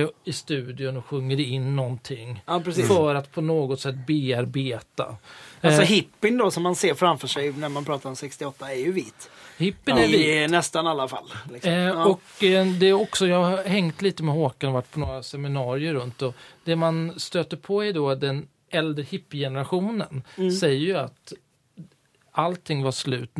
eh, 0.00 0.08
i 0.24 0.32
studion 0.32 0.96
och 0.96 1.06
sjunger 1.06 1.40
in 1.40 1.76
någonting. 1.76 2.42
Ja. 2.46 2.60
För 2.88 3.14
att 3.14 3.32
på 3.32 3.40
något 3.40 3.80
sätt 3.80 3.94
bearbeta. 4.06 5.16
Alltså 5.60 5.82
Eh, 5.82 5.88
hippien 5.88 6.38
då 6.38 6.50
som 6.50 6.62
man 6.62 6.74
ser 6.76 6.94
framför 6.94 7.28
sig 7.28 7.52
när 7.52 7.68
man 7.68 7.84
pratar 7.84 8.08
om 8.10 8.16
68 8.16 8.70
är 8.72 8.76
ju 8.78 8.92
vit. 8.92 9.30
hippien 9.58 9.98
är 9.98 10.06
vit. 10.08 10.26
I 10.26 10.46
nästan 10.52 10.86
alla 10.86 11.08
fall. 11.08 11.32
Liksom. 11.52 11.72
Eh, 11.72 11.78
ja. 11.78 12.04
Och 12.04 12.44
eh, 12.44 12.66
det 12.66 12.86
är 12.86 12.92
också, 12.92 13.26
jag 13.26 13.44
har 13.44 13.64
hängt 13.64 14.02
lite 14.02 14.22
med 14.22 14.34
Håkan 14.34 14.68
och 14.68 14.74
varit 14.74 14.90
på 14.90 15.00
några 15.00 15.22
seminarier 15.22 15.94
runt 15.94 16.22
och 16.22 16.34
det 16.64 16.76
man 16.76 17.20
stöter 17.20 17.56
på 17.56 17.84
är 17.84 17.92
då 17.92 18.14
den 18.14 18.48
äldre 18.70 19.04
hippiegenerationen 19.04 20.22
Mm. 20.36 20.50
säger 20.50 20.78
ju 20.80 20.96
att 20.96 21.32
allting 22.32 22.82
var 22.82 22.92
slut 22.92 23.36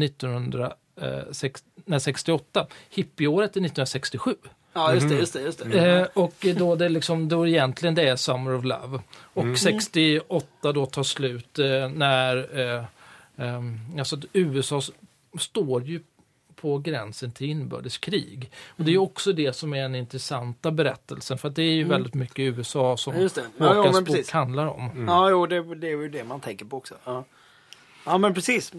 1968. 0.97 2.67
Hippieåret 2.91 3.51
är 3.51 3.61
1967. 3.61 4.37
ja, 4.73 4.95
just 4.95 5.09
det, 5.09 5.15
just 5.15 5.33
det. 5.33 5.41
Just 5.41 5.71
det. 5.71 6.01
Eh, 6.01 6.07
och 6.15 6.47
då 6.57 6.77
det 6.77 6.89
liksom, 6.89 7.29
då 7.29 7.47
egentligen 7.47 7.95
det 7.95 8.09
är 8.09 8.17
Summer 8.17 8.55
of 8.55 8.65
Love. 8.65 9.01
Och 9.17 9.59
68 9.59 10.73
då 10.73 10.87
tar 10.87 11.03
slut 11.03 11.59
eh, 11.59 11.89
när, 11.89 12.61
eh, 12.61 12.85
ehm, 13.37 13.79
alltså 13.99 14.17
USA 14.33 14.81
står 15.39 15.85
ju 15.85 16.01
på 16.65 16.79
gränsen 16.79 17.31
till 17.31 17.51
inbördeskrig. 17.51 18.51
Och 18.69 18.85
det 18.85 18.91
är 18.91 18.93
ju 18.93 18.99
också 18.99 19.33
det 19.33 19.57
som 19.57 19.75
är 19.75 19.83
den 19.83 19.95
intressanta 19.95 20.71
berättelsen 20.71 21.39
för 21.39 21.49
att 21.49 21.57
det 21.57 21.63
är 21.63 21.75
ju 21.75 21.85
väldigt 21.85 22.15
mycket 22.15 22.39
USA 22.39 22.97
som 22.97 23.15
Ja, 23.15 23.21
just 23.21 23.35
det. 23.35 23.45
Ja, 23.59 23.75
Håkans 23.75 23.95
men 23.95 24.05
bok 24.05 24.31
handlar 24.31 24.67
om. 24.67 25.05
Ja, 25.09 25.31
jo, 25.31 25.47
det, 25.47 25.75
det 25.75 25.87
är 25.87 25.91
ju 25.91 26.09
det 26.09 26.25
man 26.25 26.41
tänker 26.41 26.65
på 26.65 26.77
också. 26.77 26.95
Ja, 27.05 27.25
ja 28.07 28.19
men 28.19 28.35
precis. 28.35 28.73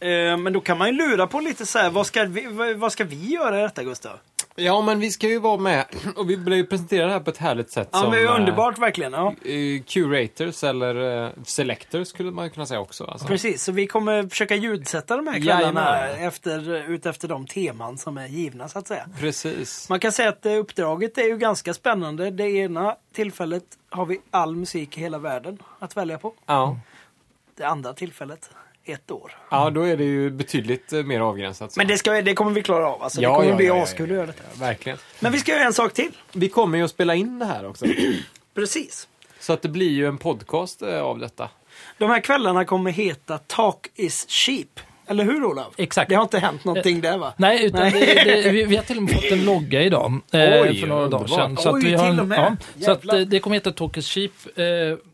Eh, 0.00 0.36
men 0.36 0.52
då 0.52 0.60
kan 0.60 0.78
man 0.78 0.88
ju 0.88 0.94
lura 0.94 1.26
på 1.26 1.40
lite 1.40 1.66
så 1.66 1.78
här, 1.78 1.90
vad 1.90 2.06
ska 2.06 2.24
vi, 2.24 2.74
vad, 2.76 2.92
ska 2.92 3.04
vi 3.04 3.30
göra 3.34 3.58
i 3.58 3.62
detta 3.62 3.84
Gustav? 3.84 4.18
Ja, 4.54 4.82
men 4.82 5.00
vi 5.00 5.10
ska 5.10 5.28
ju 5.28 5.38
vara 5.38 5.56
med 5.60 5.84
och 6.16 6.30
vi 6.30 6.36
blir 6.36 6.56
ju 6.56 6.66
presenterade 6.66 7.12
här 7.12 7.20
på 7.20 7.30
ett 7.30 7.36
härligt 7.36 7.70
sätt 7.70 7.88
Ja, 7.92 7.98
som 8.00 8.10
men 8.10 8.26
eh, 8.26 8.34
underbart 8.34 8.78
verkligen. 8.78 9.12
Ja. 9.12 9.34
eh, 9.44 9.82
curators 9.82 10.64
eller 10.64 11.32
selectors 11.44 12.08
skulle 12.08 12.30
man 12.30 12.50
kunna 12.50 12.66
säga 12.66 12.80
också. 12.80 13.04
Alltså. 13.04 13.26
Precis, 13.26 13.62
så 13.62 13.72
vi 13.72 13.86
kommer 13.86 14.28
försöka 14.28 14.54
ljudsätta 14.54 15.16
de 15.16 15.26
här 15.26 15.40
kvällarna 15.40 15.96
Jajamän. 15.98 16.26
efter, 16.28 16.90
ut 16.90 17.06
efter 17.06 17.28
de 17.28 17.46
teman 17.46 17.98
som 17.98 18.18
är 18.18 18.26
givna 18.26 18.68
så 18.68 18.78
att 18.78 18.88
säga. 18.88 19.08
Precis. 19.20 19.88
Man 19.88 20.00
kan 20.00 20.12
säga 20.12 20.28
att 20.28 20.46
uppdraget 20.46 21.18
är 21.18 21.24
ju 21.24 21.36
ganska 21.36 21.74
spännande. 21.74 22.30
Det 22.30 22.50
ena 22.50 22.96
tillfället 23.12 23.64
har 23.90 24.06
vi 24.06 24.20
all 24.30 24.56
musik 24.56 24.98
i 24.98 25.00
hela 25.00 25.18
världen 25.18 25.58
att 25.78 25.96
välja 25.96 26.18
på. 26.18 26.34
Ja. 26.46 26.76
Det 27.56 27.64
andra 27.64 27.92
tillfället, 27.92 28.50
ett 28.84 29.10
år. 29.10 29.32
ja, 29.50 29.70
då 29.70 29.82
är 29.82 29.96
det 29.96 30.04
ju 30.04 30.30
betydligt 30.30 30.92
eh, 30.92 31.02
mer 31.02 31.20
avgränsat. 31.20 31.72
så. 31.72 31.80
Men 31.80 31.86
det, 31.86 31.98
ska, 31.98 32.22
det 32.22 32.34
kommer 32.34 32.52
vi 32.52 32.62
klara 32.62 32.88
av. 32.88 33.02
Alltså, 33.02 33.20
Ja, 33.20 33.30
det 33.30 33.36
kommer 33.36 33.50
ja, 33.50 33.56
bli 33.56 33.66
ja, 33.66 33.82
askul 33.82 34.08
ja. 34.08 34.14
att 34.14 34.16
göra 34.16 34.26
detta. 34.26 34.60
Verkligen. 34.60 34.98
Men 35.20 35.32
vi 35.32 35.38
ska 35.38 35.52
göra 35.52 35.64
en 35.64 35.72
sak 35.72 35.92
till. 35.92 36.12
Vi 36.32 36.48
kommer 36.48 36.78
ju 36.78 36.84
att 36.84 36.90
spela 36.90 37.14
in 37.14 37.38
det 37.38 37.44
här 37.44 37.66
också. 37.66 37.86
Precis. 38.54 39.08
Så 39.40 39.52
att 39.52 39.62
det 39.62 39.68
blir 39.68 39.90
ju 39.90 40.06
en 40.06 40.18
podcast 40.18 40.82
eh, 40.82 41.00
av 41.00 41.18
detta. 41.18 41.48
De 41.98 42.10
här 42.10 42.20
kvällarna 42.20 42.64
kommer 42.64 42.90
heta 42.90 43.38
Talk 43.38 43.86
is 43.94 44.26
cheap. 44.28 44.80
Eller 45.10 45.24
hur 45.24 45.44
Olav? 45.44 45.74
Exakt. 45.76 46.08
Det 46.08 46.14
har 46.14 46.22
inte 46.22 46.38
hänt 46.38 46.64
någonting 46.64 47.00
där 47.00 47.18
va? 47.18 47.34
Nej, 47.36 47.64
utan 47.64 47.80
Nej. 47.80 48.22
Det, 48.24 48.42
det, 48.42 48.50
vi, 48.50 48.64
vi 48.64 48.76
har 48.76 48.82
till 48.82 48.96
och 48.96 49.02
med 49.02 49.12
fått 49.14 49.30
en 49.32 49.44
logga 49.44 49.82
idag 49.82 50.20
eh, 50.32 50.40
Oj, 50.40 50.80
för 50.80 50.86
några 50.86 51.08
dagar 51.08 51.26
sedan. 51.26 51.56
Så 51.56 51.68
att 51.68 51.74
Oj, 51.74 51.84
vi 51.84 51.94
har 51.94 52.06
en. 52.06 52.32
Ja, 52.36 52.56
så 52.84 52.90
att, 52.90 53.12
eh, 53.12 53.18
det 53.18 53.40
kommer 53.40 53.56
heta 53.56 53.72
Talk 53.72 53.96
is 53.96 54.06
cheap 54.06 54.32
eh, 54.56 54.64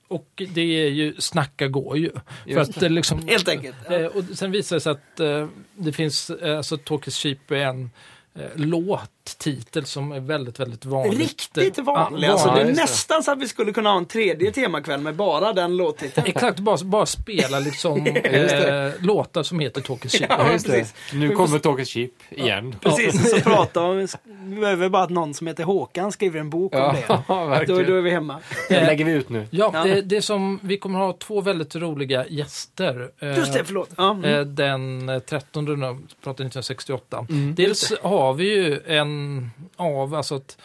och 0.09 0.43
det 0.55 0.61
är 0.61 0.89
ju 0.89 1.15
snacka 1.19 1.69
går 1.69 1.99
ju. 1.99 2.11
För 2.53 2.61
att, 2.61 2.81
det. 2.81 2.89
liksom, 2.89 3.29
Helt 3.29 3.49
enkelt. 3.49 3.77
Ja. 3.89 3.95
Eh, 3.95 4.07
och 4.07 4.25
sen 4.35 4.51
visar 4.51 4.77
det 4.77 4.81
sig 4.81 4.93
att 4.93 5.21
eh, 5.21 5.47
det 5.75 5.93
finns, 5.93 6.31
eh, 6.31 6.57
alltså 6.57 6.77
Talk 6.77 7.09
is 7.09 7.17
cheap 7.17 7.51
är 7.51 7.57
en 7.57 7.91
eh, 8.35 8.43
låttitel 9.27 9.85
som 9.87 10.12
är 10.12 10.21
väldigt, 10.21 10.61
väldigt 10.61 10.85
vanligt. 10.85 11.19
Riktigt 11.19 11.79
vanlig. 11.79 12.29
ja, 12.29 12.33
Alltså, 12.33 12.51
det 12.55 12.61
är 12.61 12.73
nästan 12.73 13.23
så 13.23 13.33
att 13.33 13.39
vi 13.39 13.49
skulle 13.49 13.73
kunna 13.73 13.91
ha 13.91 13.97
en 13.99 14.07
tredje 14.07 14.53
temakväll 14.53 15.01
med 15.01 15.15
bara 15.15 15.53
den 15.53 15.77
låttiteln. 15.77 16.27
Exakt, 16.27 16.59
bara, 16.59 16.77
bara 16.85 17.07
spela 17.07 17.59
liksom 17.59 18.07
eh, 18.25 18.91
låtar 19.01 19.43
som 19.43 19.61
heter 19.61 19.81
Talk 19.81 20.05
is 20.05 20.12
cheap. 20.12 20.31
Ja. 20.69 20.85
Nu 21.12 21.29
kommer 21.31 21.59
Talk 21.59 21.81
is 21.81 21.89
Cheap 21.89 22.11
igen. 22.31 22.75
Precis, 22.81 23.31
så 23.31 23.41
prata 23.41 23.81
om, 23.83 24.07
vi 24.25 24.61
behöver 24.61 24.89
bara 24.89 25.03
att 25.03 25.11
någon 25.11 25.35
som 25.35 25.47
heter 25.47 25.65
Håkan 25.65 26.12
skriver 26.12 26.41
en 26.41 26.51
bok 26.51 26.75
om 26.75 26.81
det. 26.81 27.05
Ja, 27.29 27.65
Då, 27.67 27.83
då 27.83 27.95
är 27.95 28.01
vi 28.01 28.11
hemma. 28.11 28.39
Det 28.69 28.87
lägger 28.87 29.05
vi 29.05 29.12
ut 29.12 29.29
nu. 29.29 29.47
Ja, 29.51 29.71
Ja. 29.75 29.85
Det, 29.85 30.03
det 30.03 30.23
som, 30.23 30.61
vi 30.62 30.79
kommer 30.79 30.99
ha 30.99 31.12
två 31.12 31.41
väldigt 31.41 31.77
roliga 31.77 32.27
gäster. 32.29 33.11
eh, 33.19 33.37
Just 33.39 33.53
det, 33.53 33.65
förlåt. 33.65 33.91
Ja, 33.97 34.11
mm. 34.11 34.25
Eh, 34.35 34.41
Den 34.41 35.09
eh, 35.09 35.19
13 35.19 35.65
nu, 35.65 35.77
pratar 35.77 36.45
1968. 36.45 37.27
Dels 37.57 37.93
har 38.03 38.35
vi 38.35 38.55
ju 38.55 38.81
en 38.87 39.16
av, 39.77 40.15
alltså 40.15 40.35
att 40.35 40.59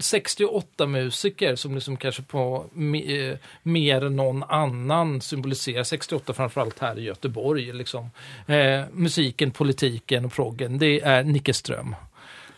68 0.00 0.86
musiker 0.86 1.56
som 1.56 1.74
liksom 1.74 1.96
kanske 1.96 2.22
på 2.22 2.64
me, 2.72 3.28
eh, 3.30 3.36
mer 3.62 4.04
än 4.04 4.16
någon 4.16 4.42
annan 4.42 5.20
symboliserar 5.20 5.82
68 5.84 6.32
framförallt 6.34 6.78
här 6.78 6.98
i 6.98 7.02
Göteborg. 7.02 7.72
Liksom. 7.72 8.10
Eh, 8.46 8.84
musiken, 8.92 9.50
politiken 9.50 10.24
och 10.24 10.32
proggen, 10.32 10.78
det 10.78 11.00
är 11.00 11.22
Nicke 11.24 11.54
Ström. 11.54 11.96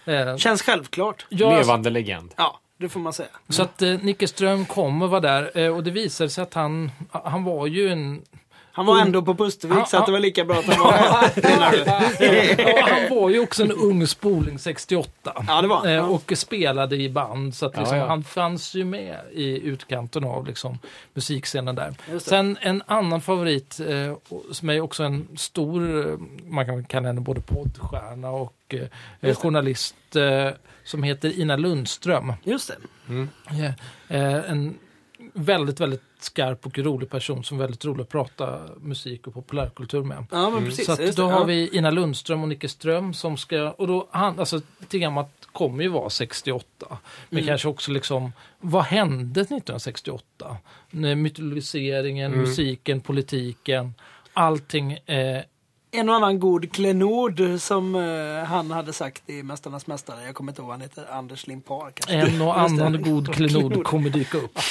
Eh, 0.04 0.36
Känns 0.36 0.62
självklart. 0.62 1.26
jag- 1.28 1.58
Levande 1.58 1.90
legend. 1.90 2.34
Ja, 2.36 2.60
det 2.78 2.88
får 2.88 3.00
man 3.00 3.12
säga. 3.12 3.28
så 3.48 3.62
att 3.62 3.82
eh, 3.82 3.98
Nicke 4.02 4.28
Ström 4.28 4.66
kommer 4.66 5.06
vara 5.06 5.20
där 5.20 5.58
eh, 5.58 5.76
och 5.76 5.84
det 5.84 5.90
visade 5.90 6.30
sig 6.30 6.42
att 6.42 6.54
han, 6.54 6.90
han 7.10 7.44
var 7.44 7.66
ju 7.66 7.88
en 7.88 8.22
Han 8.72 8.86
var 8.86 9.00
ändå 9.00 9.22
på 9.22 9.34
Pustervik 9.34 9.78
Ja, 9.78 9.84
så 9.84 9.96
att 9.96 10.06
det 10.06 10.12
var 10.12 10.18
lika 10.18 10.44
bra 10.44 10.58
att 10.58 10.64
han 10.64 10.84
var 10.84 10.92
här. 10.92 12.90
Han 12.90 13.18
var 13.18 13.30
ju 13.30 13.40
också 13.40 13.62
en 13.62 13.72
ung 13.72 14.06
spoling 14.06 14.58
68. 14.58 15.10
Ja, 15.46 15.62
det 15.62 15.68
var. 15.68 15.86
Eh, 15.86 15.92
Ja. 15.92 16.06
Och 16.06 16.32
spelade 16.36 16.96
i 16.96 17.10
band. 17.10 17.54
Så 17.54 17.66
att 17.66 17.76
liksom, 17.76 17.96
ja. 17.96 18.06
han 18.06 18.24
fanns 18.24 18.74
ju 18.74 18.84
med 18.84 19.16
i 19.32 19.60
utkanten 19.68 20.24
av 20.24 20.46
liksom, 20.46 20.78
musikscenen 21.14 21.74
där. 21.74 21.94
Sen 22.18 22.58
en 22.60 22.82
annan 22.86 23.20
favorit 23.20 23.80
eh, 23.80 24.16
som 24.52 24.70
är 24.70 24.80
också 24.80 25.02
en 25.02 25.28
stor, 25.36 26.08
eh, 26.08 26.18
man 26.46 26.66
kan 26.66 26.84
kalla 26.84 27.06
henne 27.06 27.20
både 27.20 27.40
poddstjärna 27.40 28.30
och 28.30 28.74
eh, 29.20 29.34
journalist 29.36 30.16
eh, 30.16 30.48
som 30.84 31.02
heter 31.02 31.40
Ina 31.40 31.56
Lundström. 31.56 32.32
Just 32.44 32.70
det. 32.70 32.76
Eh, 34.08 34.50
en 34.50 34.78
väldigt, 35.34 35.80
väldigt 35.80 36.02
skarp 36.24 36.66
och 36.66 36.78
rolig 36.78 37.10
person 37.10 37.44
som 37.44 37.56
är 37.56 37.60
väldigt 37.62 37.84
rolig 37.84 38.02
att 38.02 38.08
prata 38.08 38.60
musik 38.80 39.26
och 39.26 39.34
populärkultur 39.34 40.02
med. 40.02 40.24
Ja, 40.30 40.50
men 40.50 40.64
precis. 40.64 40.86
Så 40.86 40.92
att 40.92 41.00
just 41.00 41.16
då 41.16 41.26
det. 41.26 41.32
har 41.32 41.40
ja. 41.40 41.44
vi 41.46 41.76
Ina 41.76 41.90
Lundström 41.90 42.42
och 42.42 42.48
Nicke 42.48 42.68
Ström 42.68 43.14
som 43.14 43.36
ska, 43.36 43.70
och 43.70 43.86
då, 43.86 44.08
han, 44.10 44.38
alltså 44.40 44.60
temat 44.88 45.30
kommer 45.52 45.82
ju 45.82 45.88
vara 45.88 46.10
68. 46.10 46.66
Men 47.28 47.38
Mm. 47.38 47.46
kanske 47.46 47.68
också 47.68 47.92
liksom, 47.92 48.32
vad 48.60 48.84
hände 48.84 49.40
1968? 49.40 50.56
När 50.90 51.14
Mytologiseringen, 51.14 52.32
Mm. 52.32 52.40
musiken, 52.44 53.00
politiken, 53.00 53.94
allting. 54.32 54.92
Eh, 54.92 55.42
En 55.92 56.08
och 56.08 56.14
annan 56.14 56.40
god 56.40 56.72
klenod 56.72 57.40
som 57.58 57.94
eh, 57.94 58.44
han 58.44 58.70
hade 58.70 58.92
sagt 58.92 59.30
i 59.30 59.42
Mästarnas 59.42 59.86
Mästare. 59.86 60.24
Jag 60.26 60.34
kommer 60.34 60.52
inte 60.52 60.62
ihåg 60.62 60.68
vad 60.68 60.74
han 60.74 60.80
heter. 60.82 61.06
Anders 61.12 61.46
Limpar 61.46 61.90
kanske. 61.94 62.14
en 62.34 62.42
och 62.42 62.60
annan 62.60 63.02
god 63.02 63.34
klenod 63.34 63.84
kommer 63.84 64.10
dyka 64.10 64.38
upp. 64.38 64.58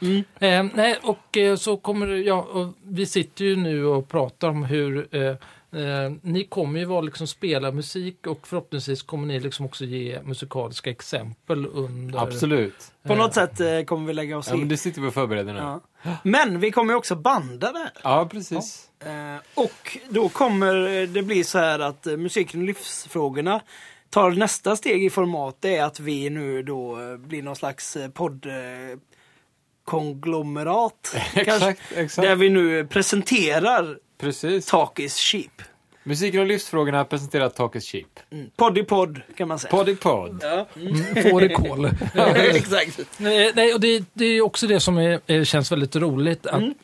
Mm. 0.00 0.24
eh, 0.38 0.76
nej, 0.76 0.98
och 1.02 1.36
eh, 1.36 1.56
så 1.56 1.76
kommer 1.76 2.06
ja, 2.06 2.42
och 2.42 2.74
vi 2.82 3.06
sitter 3.06 3.44
ju 3.44 3.56
nu 3.56 3.86
och 3.86 4.08
pratar 4.08 4.48
om 4.48 4.64
hur 4.64 5.16
eh, 5.16 5.36
Eh, 5.72 6.12
ni 6.22 6.44
kommer 6.44 6.80
ju 6.80 6.84
vara 6.84 7.00
liksom 7.00 7.26
spela 7.26 7.72
musik 7.72 8.26
och 8.26 8.46
förhoppningsvis 8.48 9.02
kommer 9.02 9.26
ni 9.26 9.40
liksom 9.40 9.66
också 9.66 9.84
ge 9.84 10.18
musikaliska 10.24 10.90
exempel 10.90 11.66
under... 11.66 12.18
Absolut. 12.18 12.92
På 13.02 13.14
något 13.14 13.34
sätt 13.34 13.60
eh, 13.60 13.82
kommer 13.82 14.06
vi 14.06 14.12
lägga 14.14 14.38
oss 14.38 14.48
Ja, 14.50 14.56
men 14.56 14.66
i. 14.66 14.68
det 14.68 14.76
sitter 14.76 15.00
vi 15.00 15.08
och 15.08 15.14
förbereder 15.14 15.52
nu. 15.52 15.58
Ja. 15.58 15.80
Ja, 16.02 16.16
Men 16.22 16.60
vi 16.60 16.70
kommer 16.70 16.92
ju 16.92 16.96
också 16.96 17.16
banda 17.16 17.72
det 17.72 17.78
här. 17.78 18.24
precis. 18.24 18.88
Eh, 19.00 19.36
och 19.54 19.98
då 20.08 20.28
kommer 20.28 21.06
det 21.06 21.22
bli 21.22 21.44
så 21.44 21.58
här 21.58 21.78
att 21.78 22.06
eh, 22.06 22.16
musiken 22.16 22.60
och 22.60 22.66
livsfrågorna 22.66 23.60
tar 24.10 24.30
nästa 24.30 24.76
steg 24.76 25.04
i 25.04 25.10
format. 25.10 25.56
Det 25.60 25.76
är 25.76 25.84
att 25.84 26.00
vi 26.00 26.30
nu 26.30 26.62
då 26.62 27.00
eh, 27.00 27.16
blir 27.16 27.42
någon 27.42 27.56
slags 27.56 27.96
podd 28.14 28.46
konglomerat. 29.84 31.16
Exakt, 31.34 31.80
exakt. 31.94 32.28
Där 32.28 32.36
vi 32.36 32.50
nu 32.50 32.86
presenterar 32.86 33.98
Precis. 34.18 34.66
Talk 34.66 34.98
is 34.98 35.16
cheap. 35.16 35.62
Musiken 36.08 36.40
och 36.40 36.46
livsfrågorna 36.46 37.04
presenterar 37.04 37.48
Talk 37.48 37.76
is 37.76 37.84
cheap. 37.84 38.06
Mm. 38.30 38.50
Podd 38.56 38.78
i 38.78 38.82
podd 38.82 39.20
kan 39.36 39.48
man 39.48 39.58
säga. 39.58 39.70
Podd 39.70 39.88
i 39.88 39.96
podd. 39.96 40.38
Ja. 40.42 40.66
Mm, 40.76 41.30
får 41.30 41.44
i 41.44 41.48
kol. 41.48 41.84
Exakt. 42.36 43.00
Nej, 43.18 43.74
och 43.74 43.80
det, 43.80 44.04
det 44.12 44.24
är 44.24 44.40
också 44.40 44.66
det 44.66 44.80
som 44.80 44.98
är, 44.98 45.44
känns 45.44 45.72
väldigt 45.72 45.96
roligt. 45.96 46.46
Att, 46.46 46.60
Mm. 46.60 46.74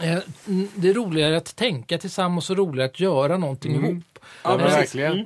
eh, 0.00 0.18
mm, 0.48 0.68
det 0.74 0.88
är 0.88 0.94
roligare 0.94 1.36
att 1.36 1.56
tänka 1.56 1.98
tillsammans 1.98 2.50
och 2.50 2.56
roligare 2.56 2.88
att 2.90 3.00
göra 3.00 3.36
någonting 3.36 3.74
Mm. 3.74 3.90
ihop. 3.90 4.04
Ja, 4.42 4.58
precis. 4.58 4.94
verkligen. 4.94 5.18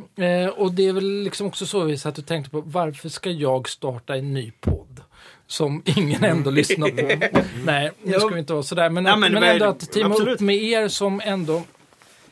Eh, 0.44 0.48
och 0.48 0.72
det 0.72 0.88
är 0.88 0.92
väl 0.92 1.22
liksom 1.22 1.46
också 1.46 1.66
så 1.66 1.96
satt 1.96 2.18
och 2.18 2.26
tänkte 2.26 2.50
på 2.50 2.60
varför 2.66 3.08
ska 3.08 3.30
jag 3.30 3.68
starta 3.68 4.16
en 4.16 4.34
ny 4.34 4.50
podd? 4.60 5.00
Som 5.46 5.82
ingen 5.84 6.24
ändå 6.24 6.50
lyssnar 6.50 6.88
på. 6.88 7.38
Nej, 7.64 7.90
nu 8.02 8.12
Jo. 8.14 8.20
ska 8.20 8.28
vi 8.28 8.38
inte 8.40 8.52
vara 8.52 8.62
sådär. 8.62 8.90
Men, 8.90 9.04
Ja, 9.04 9.12
att, 9.12 9.18
men 9.20 9.32
men, 9.32 9.42
ändå 9.42 9.64
det? 9.64 9.70
att 9.70 9.92
teama 9.92 10.14
Absolut. 10.14 10.34
upp 10.34 10.40
med 10.40 10.56
er 10.56 10.88
som 10.88 11.20
ändå... 11.24 11.62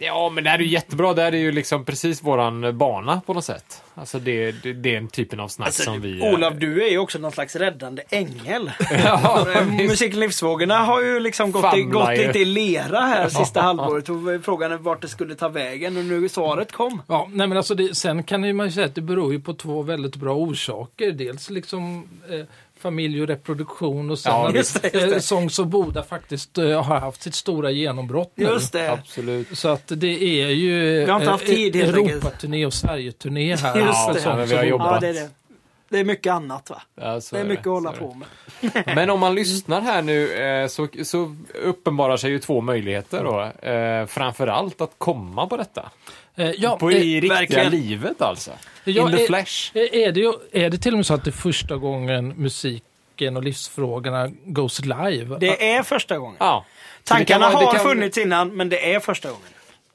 Ja, 0.04 0.30
men 0.30 0.44
det 0.44 0.50
här 0.50 0.58
är 0.58 0.62
ju 0.62 0.68
jättebra. 0.68 1.14
Det 1.14 1.22
här 1.22 1.32
är 1.32 1.38
ju 1.38 1.52
liksom 1.52 1.84
precis 1.84 2.22
våran 2.22 2.78
bana 2.78 3.20
på 3.26 3.34
något 3.34 3.44
sätt. 3.44 3.82
Alltså 3.94 4.18
det, 4.18 4.52
det, 4.52 4.72
det 4.72 4.90
är 4.90 4.94
den 4.94 5.08
typen 5.08 5.40
av 5.40 5.48
snack 5.48 5.66
Alltså, 5.66 5.82
som 5.82 6.00
vi... 6.00 6.26
eh, 6.26 6.34
Olav, 6.34 6.58
du 6.58 6.84
är 6.86 6.90
ju 6.90 6.98
också 6.98 7.18
någon 7.18 7.32
slags 7.32 7.56
räddande 7.56 8.02
ängel. 8.10 8.70
ja, 9.04 9.46
Eh, 9.54 9.66
Musik 9.66 10.12
och 10.12 10.18
livsfrågorna 10.20 10.78
har 10.78 11.02
ju 11.02 11.20
liksom 11.20 11.52
gått, 11.52 11.76
i, 11.76 11.82
gått 11.82 12.18
lite 12.18 12.38
i 12.38 12.44
lera 12.44 13.00
här 13.00 13.28
sista 13.28 13.60
halvåret. 13.60 14.08
Och 14.08 14.16
frågan 14.42 14.72
är 14.72 14.76
vart 14.76 15.02
det 15.02 15.08
skulle 15.08 15.34
ta 15.34 15.48
vägen 15.48 15.96
och 15.96 16.04
nu 16.04 16.28
svaret 16.28 16.72
kom. 16.72 17.02
Ja, 17.08 17.28
nej 17.32 17.46
men 17.46 17.56
alltså 17.58 17.74
det, 17.74 17.94
sen 17.96 18.22
kan 18.22 18.44
ju 18.44 18.52
man 18.52 18.66
ju 18.66 18.72
säga 18.72 18.86
att 18.86 18.94
det 18.94 19.00
beror 19.00 19.32
ju 19.32 19.40
på 19.40 19.54
två 19.54 19.82
väldigt 19.82 20.16
bra 20.16 20.34
orsaker. 20.34 21.12
Dels 21.12 21.50
liksom 21.50 22.08
eh, 22.30 22.46
familj 22.84 23.22
och 23.22 23.28
reproduktion 23.28 24.10
och 24.10 24.18
sen 24.18 24.32
Ja, 24.32 24.50
just 24.54 24.82
det, 24.82 24.94
just 24.94 25.08
det. 25.08 25.14
eh, 25.14 25.20
Sångs 25.20 25.58
och 25.58 25.66
Boda 25.66 26.02
faktiskt 26.02 26.58
eh, 26.58 26.82
har 26.82 27.00
haft 27.00 27.22
sitt 27.22 27.34
stora 27.34 27.70
genombrott 27.70 28.32
nu. 28.34 28.44
Just 28.44 28.72
det. 28.72 28.92
Absolut. 28.92 29.58
Så 29.58 29.68
att 29.68 29.82
det 29.86 30.22
är 30.42 30.48
ju 30.48 30.80
Vi 31.04 31.10
har 31.10 31.18
inte 31.20 31.30
haft 31.30 31.48
eh, 31.48 31.54
tid. 31.54 31.76
Europaturné 31.76 32.66
och 32.66 32.74
Sverigeturné 32.74 33.56
här. 33.56 33.76
Just 33.86 34.24
det. 34.24 34.30
Ja, 34.30 34.36
men 34.36 34.46
vi 34.46 34.56
har 34.56 34.64
jobbat. 34.64 35.02
Ja, 35.02 35.12
det 35.12 35.18
är 35.20 35.28
det. 35.94 35.98
Det 35.98 36.00
är 36.00 36.04
mycket 36.04 36.33
annat 36.33 36.70
va? 36.70 36.83
Ja, 37.00 37.20
så 37.20 37.35
Det 37.37 37.40
är 37.40 37.44
är 37.44 37.48
mycket 37.48 37.66
att 37.66 37.72
hålla 37.72 37.92
på 37.92 38.14
med. 38.14 38.28
det. 38.61 38.94
Men 38.94 39.11
om 39.11 39.20
man 39.20 39.35
lyssnar 39.40 39.80
här 39.80 40.02
nu 40.02 40.33
eh, 40.33 40.66
så, 40.68 40.88
så 41.04 41.37
uppenbarar 41.62 42.16
sig 42.16 42.30
ju 42.30 42.38
två 42.38 42.61
möjligheter 42.61 43.24
då. 43.24 43.68
Eh, 43.68 44.07
framförallt 44.07 44.80
att 44.80 44.92
komma 44.98 45.46
på 45.46 45.57
detta. 45.57 45.90
Eh, 46.37 46.50
ja, 46.50 46.76
På 46.78 46.90
eh, 46.90 46.96
i 46.96 47.20
riktiga 47.20 47.35
verkligen. 47.35 47.70
livet 47.70 48.22
alltså. 48.22 48.50
Ja, 48.85 49.11
In 49.11 49.16
the 49.16 49.22
är- 49.22 49.26
flesh. 49.26 49.70
eh, 49.76 49.83
är, 50.09 50.12
det, 50.12 50.20
ju- 50.20 50.35
är 50.52 50.70
det 50.70 50.78
till 50.78 50.92
och 50.92 50.98
med 50.98 51.07
så 51.07 51.14
att 51.14 51.24
det 51.24 51.30
är 51.30 51.33
första 51.33 51.76
gången 51.76 52.28
musiken 52.37 53.37
och 53.37 53.42
livsfrågorna 53.42 54.30
goes 54.44 54.80
live? 54.85 55.37
Det 55.40 55.70
är 55.74 55.83
första 55.83 56.18
gången. 56.18 56.37
Ja. 56.40 56.64
Det 57.02 57.09
Tankarna 57.09 57.48
vara- 57.50 57.61
det 57.61 57.66
har 57.66 57.72
kan- 57.74 57.85
funnits 57.85 58.18
innan, 58.18 58.57
men 58.57 58.68
det 58.68 58.94
är 58.94 59.00
första 59.00 59.28
gången. 59.28 59.48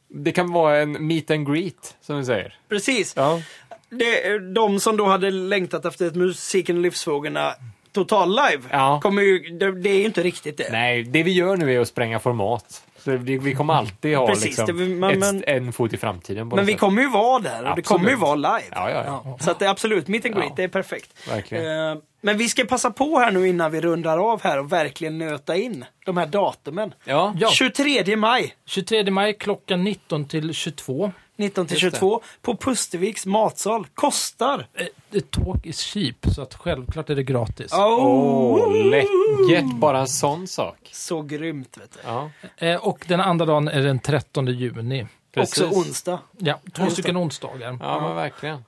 Det 0.08 0.32
kan 0.32 0.52
vara 0.54 0.78
en 0.78 1.08
meet 1.08 1.32
and 1.32 1.54
greet, 1.54 1.96
som 2.02 2.18
vi 2.18 2.26
säger. 2.26 2.58
Precis. 2.70 3.14
Ja. 3.18 3.42
Det, 3.90 4.40
de 4.54 4.80
som 4.80 4.98
då 4.98 5.06
hade 5.06 5.32
längtat 5.32 5.86
efter 5.86 6.08
ett 6.08 6.16
musiken 6.16 6.76
och 6.78 6.82
livsfrågorna 6.84 7.54
total 7.92 8.30
live, 8.30 8.64
Ja. 8.72 9.00
kommer 9.04 9.22
ju, 9.22 9.40
det, 9.40 9.72
det 9.82 9.90
är 9.90 9.98
ju 9.98 10.06
inte 10.06 10.24
riktigt 10.24 10.58
det. 10.58 10.70
Nej, 10.72 11.04
det 11.04 11.24
vi 11.24 11.32
gör 11.32 11.58
nu 11.58 11.76
är 11.76 11.80
att 11.80 11.88
spränga 11.88 12.20
format. 12.20 12.84
Så 13.04 13.12
vi, 13.12 13.38
vi 13.38 13.56
kommer 13.56 13.74
alltid 13.74 14.18
ha 14.18 14.28
Precis, 14.28 14.46
liksom, 14.46 14.66
det 14.66 14.74
men- 14.74 15.10
ett, 15.12 15.20
men- 15.20 15.44
en 15.48 15.74
fot 15.74 15.94
i 15.94 15.98
framtiden. 15.98 16.48
Men 16.48 16.66
vi 16.66 16.72
sätt. 16.72 16.80
kommer 16.80 17.02
ju 17.02 17.10
vara 17.10 17.40
där 17.40 17.70
och 17.70 17.76
det 17.76 17.82
kommer 17.82 18.10
ju 18.10 18.16
vara 18.16 18.36
live. 18.36 18.64
Ja, 18.72 18.90
ja, 18.90 19.04
ja. 19.26 19.38
Så 19.42 19.52
att 19.52 19.60
det 19.60 19.66
är 19.66 19.70
absolut, 19.70 20.08
meet 20.08 20.26
and 20.26 20.34
greet, 20.36 20.48
Ja. 20.50 20.54
det 20.56 20.64
är 20.64 20.68
perfekt. 20.68 21.30
Verkligen. 21.30 21.92
Eh, 21.92 21.98
Men 22.22 22.38
vi 22.38 22.50
ska 22.50 22.66
passa 22.66 22.92
på 22.92 23.20
här 23.20 23.32
nu 23.32 23.48
innan 23.48 23.72
vi 23.72 23.82
rundar 23.82 24.18
av 24.32 24.44
här 24.44 24.60
och 24.60 24.72
verkligen 24.72 25.18
nöta 25.18 25.56
in 25.56 25.86
de 26.06 26.18
här 26.18 26.26
datumen. 26.28 26.94
Ja. 27.06 27.34
Ja. 27.40 27.50
23 27.50 28.16
maj 28.16 28.54
23 28.66 29.12
maj 29.12 29.34
klockan 29.34 29.84
19 29.84 30.26
till 30.28 30.54
22. 30.54 31.12
19 31.40 31.68
till 31.68 31.74
Just 31.84 31.94
det. 31.96 32.00
22 32.00 32.22
på 32.42 32.56
Pusterviks 32.58 33.26
matsal. 33.26 33.88
Kostar. 33.94 34.68
Eh, 34.74 34.86
The 35.12 35.22
talk 35.22 35.66
is 35.66 35.82
cheap, 35.82 36.16
så 36.36 36.42
att 36.42 36.54
självklart 36.56 37.10
är 37.10 37.16
det 37.16 37.24
gratis. 37.24 37.72
Åh, 37.74 38.86
läckert. 38.86 39.74
Bara 39.76 40.00
en 40.00 40.08
sån 40.08 40.48
sak. 40.48 40.90
Så 40.92 41.22
grymt 41.22 41.78
vet 41.78 41.92
du. 41.92 42.00
Ja, 42.06 42.30
Eh, 42.58 42.76
och 42.76 43.06
den 43.08 43.20
andra 43.22 43.46
dagen 43.46 43.68
är 43.68 43.82
den 43.82 44.00
13 44.00 44.48
juni. 44.48 45.08
precis. 45.34 45.62
Också 45.64 45.80
onsdag. 45.80 46.20
Ja, 46.38 46.60
två 46.74 46.84
Just 46.84 46.94
stycken 46.94 47.18
onsdagar. 47.18 47.78
Ja, 47.82 48.02
men 48.02 48.16
verkligen. 48.16 48.64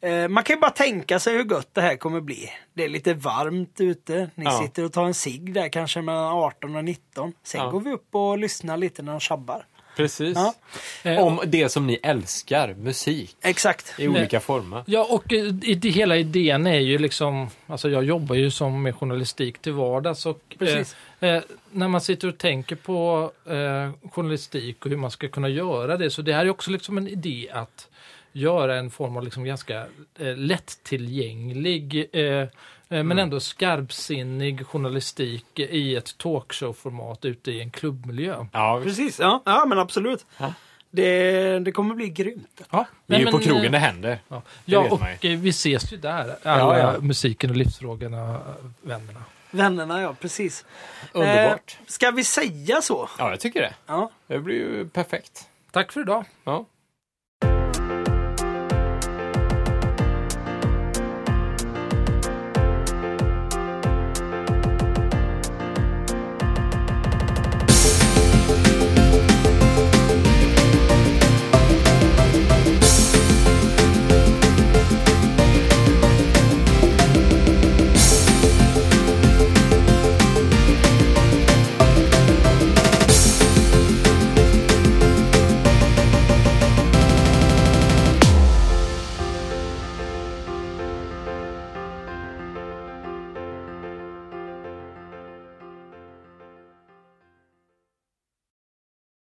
Eh, 0.00 0.28
Man 0.28 0.44
kan 0.44 0.56
ju 0.56 0.60
bara 0.60 0.70
tänka 0.70 1.18
sig 1.18 1.34
hur 1.36 1.44
gött 1.50 1.68
det 1.74 1.80
här 1.80 1.96
kommer 1.96 2.20
bli. 2.20 2.50
Det 2.74 2.84
är 2.84 2.88
lite 2.88 3.14
varmt 3.14 3.80
ute. 3.80 4.30
Ni 4.34 4.44
Ja. 4.44 4.60
sitter 4.62 4.84
och 4.84 4.92
tar 4.92 5.04
en 5.04 5.14
cigg 5.14 5.54
där 5.54 5.68
kanske 5.68 6.02
mellan 6.02 6.24
18 6.32 6.76
och 6.76 6.84
19. 6.84 7.32
Sen 7.42 7.60
Ja. 7.60 7.70
går 7.70 7.80
vi 7.80 7.92
upp 7.92 8.14
och 8.14 8.38
lyssnar 8.38 8.76
lite 8.76 9.02
när 9.02 9.12
de 9.12 9.20
tjabbar. 9.20 9.66
Precis. 9.96 10.36
Ja. 10.36 10.54
Eh, 11.02 11.18
Om 11.18 11.40
det 11.46 11.68
som 11.68 11.86
ni 11.86 11.98
älskar, 12.02 12.74
musik, 12.74 13.36
Exakt. 13.42 13.94
i 13.98 14.08
olika 14.08 14.40
former. 14.40 14.84
Ja, 14.86 15.06
och 15.10 15.32
eh, 15.32 15.38
i- 15.62 15.74
det, 15.74 15.88
hela 15.90 16.16
idén 16.16 16.66
är 16.66 16.78
ju 16.78 16.98
liksom, 16.98 17.48
alltså 17.66 17.88
jag 17.90 18.04
jobbar 18.04 18.34
ju 18.36 18.50
som 18.50 18.82
med 18.82 18.94
journalistik 18.96 19.58
till 19.58 19.72
vardags 19.72 20.26
och 20.26 20.56
Precis. 20.58 20.96
eh, 21.20 21.28
eh, 21.34 21.42
när 21.70 21.88
man 21.88 22.00
sitter 22.00 22.28
och 22.28 22.38
tänker 22.38 22.76
på 22.76 23.30
eh, 23.46 24.10
journalistik 24.10 24.84
och 24.84 24.90
hur 24.90 24.96
man 24.98 25.10
ska 25.10 25.28
kunna 25.28 25.48
göra 25.48 25.96
det, 25.96 26.10
så 26.10 26.22
det 26.22 26.32
här 26.32 26.44
är 26.46 26.50
också 26.50 26.70
liksom 26.70 26.98
en 26.98 27.08
idé 27.08 27.48
att 27.52 27.88
göra 28.32 28.76
en 28.76 28.90
form 28.90 29.16
av 29.16 29.24
liksom 29.24 29.44
ganska 29.44 29.86
eh, 30.18 30.36
lättillgänglig 30.36 32.08
eh, 32.12 32.20
eh, 32.24 32.48
men 32.90 33.18
ändå 33.18 33.40
skarpsinnig 33.40 34.66
journalistik 34.66 35.58
i 35.58 35.96
ett 35.96 36.18
talkshow-format 36.18 37.24
ute 37.24 37.50
i 37.50 37.60
en 37.60 37.70
klubbmiljö. 37.70 38.46
Ja, 38.52 38.80
Precis, 38.84 39.18
ja, 39.18 39.42
ja 39.44 39.64
men 39.66 39.78
absolut. 39.78 40.26
Ja. 40.38 40.54
Det, 40.90 41.58
det 41.58 41.72
kommer 41.72 41.94
bli 41.94 42.08
grymt. 42.08 42.60
Ja, 42.70 42.86
det 43.06 43.14
är 43.14 43.18
ju 43.18 43.24
nej, 43.24 43.32
på 43.32 43.38
men, 43.38 43.46
krogen 43.46 43.64
eh, 43.64 43.70
det 43.72 43.78
händer. 43.78 44.18
Ja, 44.28 44.42
Det 44.64 44.72
ja 44.72 44.80
och 44.90 45.24
eh, 45.24 45.38
vi 45.38 45.48
ses 45.48 45.92
ju 45.92 45.96
där, 45.96 46.36
alla 46.42 46.78
Ja, 46.78 46.92
ja. 46.94 47.00
musiken 47.00 47.50
och 47.50 47.56
livsfrågorna, 47.56 48.34
eh, 48.34 48.40
vännerna. 48.80 49.24
Vännerna, 49.50 50.02
ja 50.02 50.14
precis. 50.20 50.64
Underbart. 51.12 51.78
Eh, 51.80 51.86
ska 51.86 52.10
vi 52.10 52.24
säga 52.24 52.82
så? 52.82 53.08
Ja, 53.18 53.30
jag 53.30 53.40
tycker 53.40 53.60
det. 53.60 53.74
Ja. 53.86 54.10
Det 54.26 54.38
blir 54.38 54.54
ju 54.56 54.88
perfekt. 54.88 55.48
Tack 55.70 55.92
för 55.92 56.00
idag. 56.00 56.24
Ja. 56.44 56.66